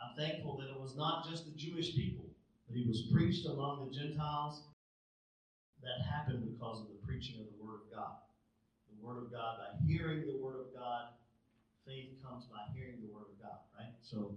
I'm 0.00 0.16
thankful 0.16 0.56
that 0.58 0.70
it 0.74 0.80
was 0.80 0.96
not 0.96 1.28
just 1.28 1.44
the 1.44 1.58
Jewish 1.58 1.94
people 1.94 2.30
but 2.70 2.78
he 2.78 2.86
was 2.86 3.02
preached 3.12 3.46
among 3.46 3.84
the 3.84 3.98
Gentiles. 3.98 4.62
That 5.82 6.06
happened 6.06 6.46
because 6.46 6.80
of 6.80 6.86
the 6.86 7.04
preaching 7.04 7.40
of 7.40 7.46
the 7.46 7.64
Word 7.64 7.80
of 7.82 7.96
God. 7.96 8.14
The 8.88 9.04
Word 9.04 9.24
of 9.24 9.32
God, 9.32 9.56
by 9.58 9.84
hearing 9.84 10.20
the 10.20 10.38
Word 10.40 10.60
of 10.60 10.78
God, 10.78 11.08
faith 11.84 12.10
comes 12.22 12.44
by 12.44 12.70
hearing 12.72 13.00
the 13.00 13.12
Word 13.12 13.26
of 13.32 13.42
God, 13.42 13.58
right? 13.76 13.92
So 14.02 14.36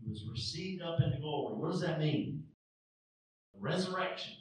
he 0.00 0.08
was 0.08 0.24
received 0.30 0.82
up 0.82 1.00
into 1.02 1.18
glory. 1.18 1.56
What 1.56 1.72
does 1.72 1.82
that 1.82 1.98
mean? 1.98 2.44
Resurrection. 3.58 4.34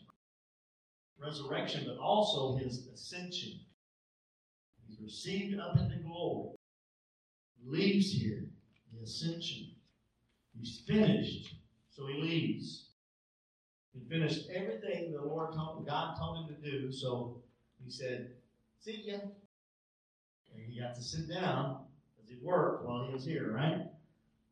Resurrection, 1.19 1.86
but 1.88 1.97
also 1.97 2.58
his 2.58 2.88
ascension. 2.93 3.60
He's 4.88 4.99
received 4.99 5.60
up 5.60 5.78
into 5.78 5.97
glory. 5.97 6.56
Leaves 7.65 8.12
here, 8.12 8.45
the 8.93 9.04
ascension. 9.04 9.71
He's 10.60 10.82
finished. 10.86 11.56
So 11.91 12.08
he 12.08 12.21
leaves. 12.21 12.89
He 13.93 14.02
finished 14.10 14.49
everything 14.54 15.13
the 15.13 15.21
Lord 15.21 15.54
told 15.54 15.86
God 15.86 16.17
told 16.17 16.49
him 16.49 16.56
to 16.56 16.71
do. 16.71 16.91
So 16.91 17.41
he 17.84 17.91
said, 17.91 18.32
See 18.80 19.04
ya. 19.06 19.19
And 20.54 20.63
he 20.67 20.80
got 20.80 20.95
to 20.95 21.02
sit 21.02 21.30
down 21.30 21.86
as 22.21 22.30
he 22.30 22.38
worked 22.41 22.86
while 22.86 23.06
he 23.06 23.13
was 23.13 23.26
here, 23.26 23.54
right? 23.54 23.82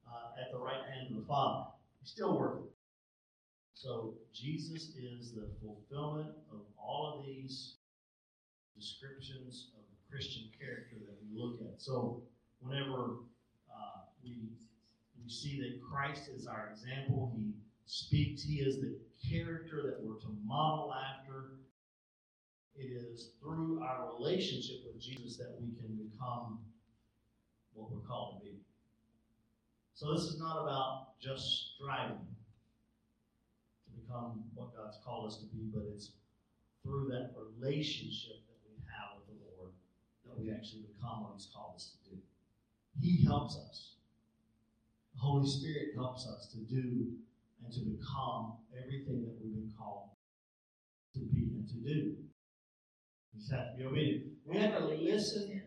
Uh, 0.07 0.39
at 0.39 0.51
the 0.51 0.57
right 0.57 0.81
hand 0.93 1.07
of 1.11 1.17
the 1.17 1.27
Father. 1.27 1.65
He's 1.99 2.11
still 2.11 2.37
working. 2.37 2.70
So 3.81 4.13
Jesus 4.31 4.93
is 4.95 5.33
the 5.33 5.47
fulfillment 5.59 6.29
of 6.51 6.59
all 6.77 7.17
of 7.17 7.25
these 7.25 7.77
descriptions 8.77 9.71
of 9.75 9.81
the 9.89 10.15
Christian 10.15 10.51
character 10.59 10.97
that 10.99 11.17
we 11.19 11.35
look 11.35 11.59
at. 11.61 11.81
So 11.81 12.21
whenever 12.59 13.23
uh, 13.73 14.05
we 14.23 14.37
we 15.23 15.29
see 15.31 15.59
that 15.61 15.81
Christ 15.81 16.29
is 16.29 16.45
our 16.45 16.69
example, 16.71 17.33
He 17.35 17.53
speaks, 17.87 18.43
He 18.43 18.57
is 18.57 18.81
the 18.81 18.99
character 19.27 19.81
that 19.81 19.97
we're 19.99 20.19
to 20.19 20.37
model 20.45 20.93
after. 20.93 21.53
It 22.75 22.91
is 22.91 23.31
through 23.41 23.81
our 23.81 24.13
relationship 24.15 24.83
with 24.85 25.01
Jesus 25.01 25.37
that 25.37 25.57
we 25.59 25.73
can 25.81 25.95
become 25.95 26.59
what 27.73 27.91
we're 27.91 28.07
called 28.07 28.41
to 28.41 28.45
be. 28.45 28.57
So 29.95 30.13
this 30.13 30.25
is 30.25 30.39
not 30.39 30.61
about 30.61 31.19
just 31.19 31.73
striving 31.75 32.27
become 34.11 34.43
what 34.55 34.75
God's 34.75 34.97
called 35.05 35.27
us 35.27 35.37
to 35.37 35.45
be, 35.55 35.71
but 35.73 35.83
it's 35.93 36.11
through 36.83 37.07
that 37.09 37.31
relationship 37.37 38.43
that 38.47 38.59
we 38.67 38.75
have 38.83 39.15
with 39.17 39.27
the 39.27 39.39
Lord 39.55 39.71
that 40.25 40.37
we 40.37 40.51
actually 40.51 40.83
become 40.93 41.23
what 41.23 41.33
He's 41.35 41.47
called 41.53 41.75
us 41.75 41.95
to 41.95 42.09
do. 42.11 42.17
He 42.99 43.23
helps 43.23 43.55
us. 43.55 43.95
The 45.15 45.21
Holy 45.21 45.47
Spirit 45.47 45.95
helps 45.95 46.27
us 46.27 46.47
to 46.51 46.57
do 46.57 47.15
and 47.63 47.71
to 47.73 47.79
become 47.79 48.53
everything 48.75 49.23
that 49.23 49.37
we've 49.39 49.53
been 49.53 49.71
called 49.77 50.09
to 51.13 51.19
be 51.19 51.55
and 51.55 51.67
to 51.69 51.75
do. 51.75 52.15
We 53.33 53.39
just 53.39 53.51
have 53.51 53.71
to 53.71 53.77
be 53.77 53.85
obedient. 53.85 54.33
We 54.45 54.57
have 54.57 54.77
to 54.77 54.85
listen. 54.85 55.61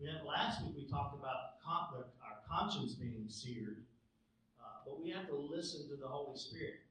We 0.00 0.06
had 0.06 0.24
last 0.26 0.62
week 0.62 0.74
we 0.76 0.84
talked 0.84 1.18
about 1.18 1.56
con- 1.64 2.04
our 2.20 2.36
conscience 2.44 2.94
being 2.94 3.24
seared, 3.28 3.84
uh, 4.60 4.84
but 4.84 5.00
we 5.00 5.10
have 5.10 5.26
to 5.28 5.36
listen 5.36 5.88
to 5.88 5.96
the 5.96 6.08
Holy 6.08 6.36
Spirit 6.36 6.85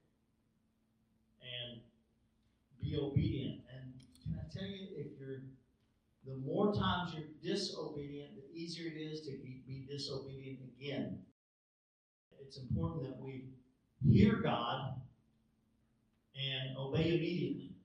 and 1.46 1.80
be 2.80 2.96
obedient. 2.96 3.60
And 3.72 3.92
can 4.22 4.40
I 4.40 4.52
tell 4.52 4.68
you, 4.68 4.88
if 4.96 5.18
you're 5.18 5.42
the 6.26 6.36
more 6.44 6.74
times 6.74 7.12
you're 7.14 7.28
disobedient, 7.40 8.30
the 8.34 8.58
easier 8.58 8.90
it 8.90 8.98
is 8.98 9.20
to 9.22 9.30
be, 9.30 9.62
be 9.66 9.86
disobedient 9.88 10.58
again. 10.76 11.20
It's 12.40 12.58
important 12.58 13.04
that 13.04 13.20
we 13.20 13.44
hear 14.04 14.40
God 14.42 15.00
and 16.34 16.76
obey 16.76 17.16
immediately. 17.16 17.76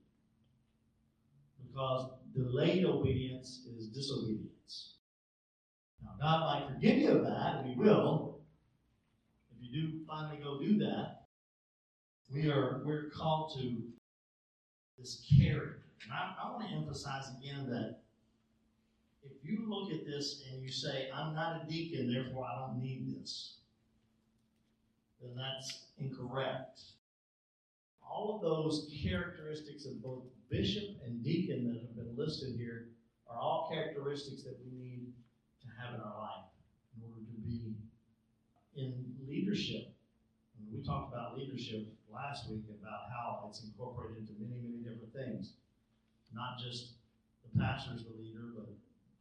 Because 1.67 2.11
delayed 2.35 2.85
obedience 2.85 3.61
is 3.77 3.87
disobedience. 3.87 4.95
Now, 6.03 6.11
God 6.19 6.39
might 6.41 6.73
forgive 6.73 6.97
you 6.97 7.11
of 7.11 7.23
that, 7.23 7.57
and 7.57 7.69
He 7.69 7.75
will. 7.75 8.39
If 9.51 9.63
you 9.63 9.81
do 9.81 9.99
finally 10.07 10.41
go 10.43 10.59
do 10.59 10.79
that, 10.79 11.20
we 12.33 12.49
are 12.49 12.81
we're 12.85 13.09
called 13.09 13.53
to 13.59 13.77
this 14.97 15.25
character. 15.37 15.81
And 16.03 16.13
I, 16.13 16.33
I 16.43 16.51
want 16.51 16.67
to 16.67 16.75
emphasize 16.75 17.25
again 17.37 17.69
that 17.69 17.99
if 19.23 19.31
you 19.43 19.65
look 19.67 19.91
at 19.91 20.05
this 20.05 20.43
and 20.51 20.61
you 20.61 20.71
say, 20.71 21.09
I'm 21.13 21.35
not 21.35 21.63
a 21.63 21.69
deacon, 21.69 22.11
therefore 22.11 22.45
I 22.45 22.59
don't 22.59 22.81
need 22.81 23.19
this, 23.19 23.57
then 25.21 25.31
that's 25.35 25.85
incorrect. 25.99 26.81
All 28.09 28.35
of 28.35 28.41
those 28.41 28.89
characteristics 29.03 29.85
of 29.85 30.01
both 30.01 30.23
bishop 30.49 30.83
and 31.05 31.23
deacon 31.23 31.67
that 31.67 31.81
have 31.81 31.95
been 31.95 32.17
listed 32.17 32.55
here 32.57 32.87
are 33.29 33.39
all 33.39 33.69
characteristics 33.71 34.43
that 34.43 34.57
we 34.65 34.77
need 34.77 35.13
to 35.61 35.67
have 35.79 35.95
in 35.95 36.01
our 36.01 36.17
life 36.17 36.49
in 36.97 37.07
order 37.07 37.21
to 37.21 37.41
be 37.47 37.75
in 38.75 39.05
leadership. 39.27 39.93
And 40.57 40.77
we 40.77 40.83
talked 40.83 41.13
about 41.13 41.37
leadership 41.37 41.87
last 42.13 42.49
week 42.49 42.63
about 42.81 43.09
how 43.09 43.47
it's 43.49 43.63
incorporated 43.63 44.29
into 44.29 44.33
many, 44.39 44.61
many 44.61 44.83
different 44.83 45.13
things. 45.13 45.53
Not 46.33 46.59
just 46.59 46.93
the 47.43 47.59
pastor's 47.59 48.03
the 48.03 48.13
leader, 48.21 48.53
but 48.55 48.69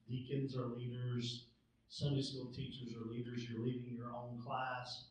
deacons 0.09 0.57
are 0.57 0.67
leaders, 0.67 1.45
Sunday 1.89 2.23
school 2.23 2.47
teachers 2.55 2.95
are 2.95 3.11
leaders, 3.11 3.49
you're 3.49 3.65
leading 3.65 3.97
your 3.97 4.15
own 4.15 4.39
class, 4.45 5.07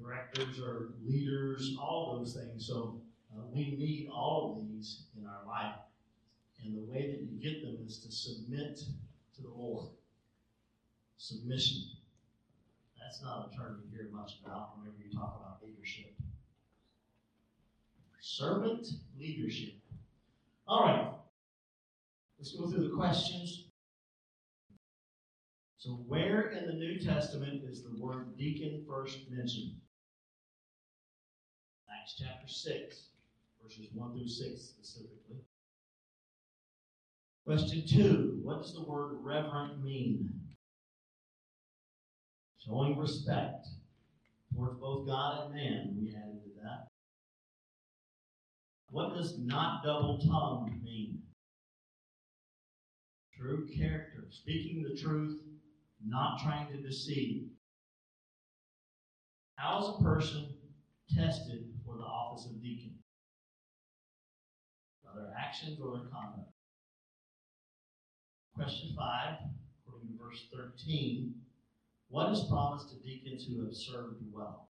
directors 0.00 0.60
are 0.60 0.90
leaders, 1.04 1.76
all 1.80 2.18
those 2.18 2.34
things. 2.34 2.66
So 2.66 3.00
uh, 3.32 3.42
we 3.52 3.76
need 3.78 4.08
all 4.12 4.52
of 4.52 4.68
these 4.68 5.04
in 5.18 5.26
our 5.26 5.46
life. 5.46 5.76
And 6.64 6.76
the 6.76 6.92
way 6.92 7.10
that 7.10 7.22
you 7.22 7.40
get 7.40 7.62
them 7.64 7.78
is 7.86 7.98
to 8.00 8.12
submit 8.12 8.78
to 9.36 9.42
the 9.42 9.48
Lord. 9.48 9.88
Submission. 11.16 11.82
That's 13.00 13.22
not 13.22 13.50
a 13.50 13.56
term 13.56 13.82
you 13.82 13.96
hear 13.96 14.08
much 14.12 14.32
about 14.44 14.78
whenever 14.78 14.96
you 15.02 15.10
talk 15.12 15.40
about 15.40 15.66
leadership. 15.66 16.12
Servant 18.20 18.86
leadership. 19.18 19.74
All 20.66 20.84
right. 20.84 21.12
Let's 22.38 22.52
go 22.56 22.68
through 22.68 22.88
the 22.88 22.96
questions. 22.96 23.64
So, 25.78 25.92
where 26.06 26.50
in 26.50 26.66
the 26.66 26.74
New 26.74 26.98
Testament 26.98 27.62
is 27.64 27.82
the 27.82 27.98
word 27.98 28.36
deacon 28.36 28.84
first 28.86 29.30
mentioned? 29.30 29.72
Acts 31.90 32.16
chapter 32.18 32.46
6, 32.46 33.08
verses 33.62 33.88
1 33.94 34.12
through 34.12 34.28
6 34.28 34.60
specifically. 34.60 35.38
Question 37.46 37.82
2 37.86 38.40
What 38.42 38.62
does 38.62 38.74
the 38.74 38.82
word 38.82 39.16
reverent 39.22 39.82
mean? 39.82 40.28
Showing 42.58 42.98
respect 42.98 43.66
towards 44.54 44.78
both 44.78 45.06
God 45.06 45.46
and 45.46 45.54
man, 45.54 45.96
we 45.98 46.14
added 46.14 46.42
to 46.44 46.50
that. 46.62 46.89
What 48.90 49.14
does 49.14 49.38
not 49.38 49.84
double 49.84 50.18
tongued 50.18 50.82
mean? 50.82 51.22
True 53.36 53.68
character, 53.68 54.26
speaking 54.30 54.82
the 54.82 55.00
truth, 55.00 55.40
not 56.04 56.40
trying 56.42 56.66
to 56.72 56.82
deceive. 56.82 57.50
How 59.54 59.78
is 59.78 59.88
a 59.88 60.02
person 60.02 60.46
tested 61.14 61.66
for 61.86 61.96
the 61.96 62.02
office 62.02 62.46
of 62.46 62.60
deacon? 62.60 62.98
By 65.04 65.20
their 65.20 65.34
actions 65.38 65.78
or 65.80 65.96
their 65.96 66.08
conduct? 66.08 66.50
Question 68.56 68.94
5, 68.96 69.36
according 69.86 70.08
to 70.08 70.18
verse 70.22 70.48
13, 70.52 71.34
what 72.08 72.32
is 72.32 72.44
promised 72.48 72.90
to 72.90 73.08
deacons 73.08 73.44
who 73.44 73.64
have 73.64 73.74
served 73.74 74.20
well? 74.32 74.68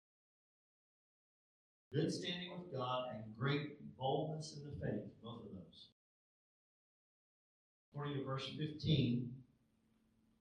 Good 1.93 2.13
standing 2.13 2.51
with 2.53 2.73
God 2.73 3.05
and 3.13 3.37
great 3.37 3.84
boldness 3.99 4.57
in 4.57 4.65
the 4.65 4.77
faith, 4.85 5.05
both 5.23 5.43
of 5.43 5.53
those. 5.53 5.89
According 7.91 8.19
to 8.19 8.25
verse 8.25 8.51
15, 8.59 9.31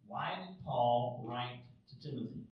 why 0.07 0.35
did 0.39 0.63
Paul 0.65 1.23
write 1.27 1.61
to 1.89 2.01
Timothy? 2.01 2.45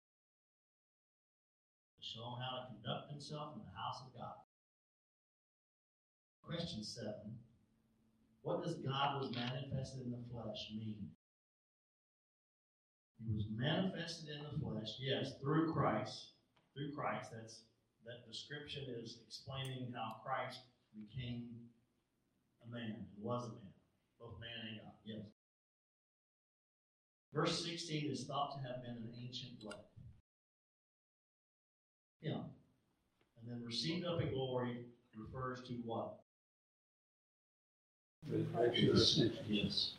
To 1.98 2.02
show 2.02 2.24
him 2.24 2.42
how 2.42 2.58
to 2.60 2.74
conduct 2.74 3.12
himself 3.12 3.54
in 3.56 3.62
the 3.62 3.78
house 3.78 4.02
of 4.06 4.20
God. 4.20 4.38
Question 6.44 6.84
7. 6.84 7.14
What 8.44 8.64
does 8.64 8.76
God 8.76 9.22
was 9.22 9.36
manifested 9.36 10.06
in 10.06 10.12
the 10.12 10.24
flesh 10.32 10.72
mean? 10.76 11.10
He 13.26 13.36
was 13.36 13.46
manifested 13.56 14.30
in 14.30 14.44
the 14.44 14.60
flesh, 14.60 14.98
yes, 15.00 15.34
through 15.42 15.72
Christ. 15.74 16.34
Through 16.74 16.96
Christ, 16.96 17.30
that's 17.32 17.62
that 18.06 18.26
description 18.28 18.84
is 18.98 19.20
explaining 19.26 19.94
how 19.94 20.16
Christ 20.26 20.62
became 20.96 21.50
a 22.68 22.72
man, 22.72 22.96
and 22.96 23.06
was 23.20 23.46
a 23.46 23.50
man, 23.50 23.74
both 24.20 24.40
man 24.40 24.70
and 24.70 24.80
God, 24.80 24.94
yes. 25.06 25.26
Verse 27.34 27.64
16 27.66 28.12
is 28.12 28.26
thought 28.26 28.54
to 28.56 28.68
have 28.68 28.84
been 28.84 28.96
an 28.96 29.10
ancient 29.22 29.54
what? 29.62 29.86
Hymn. 32.22 32.34
And 32.36 33.50
then 33.50 33.64
received 33.66 34.06
up 34.06 34.22
in 34.22 34.30
glory 34.30 34.78
refers 35.16 35.62
to 35.68 35.74
what? 35.86 36.20
Yes. 39.48 39.94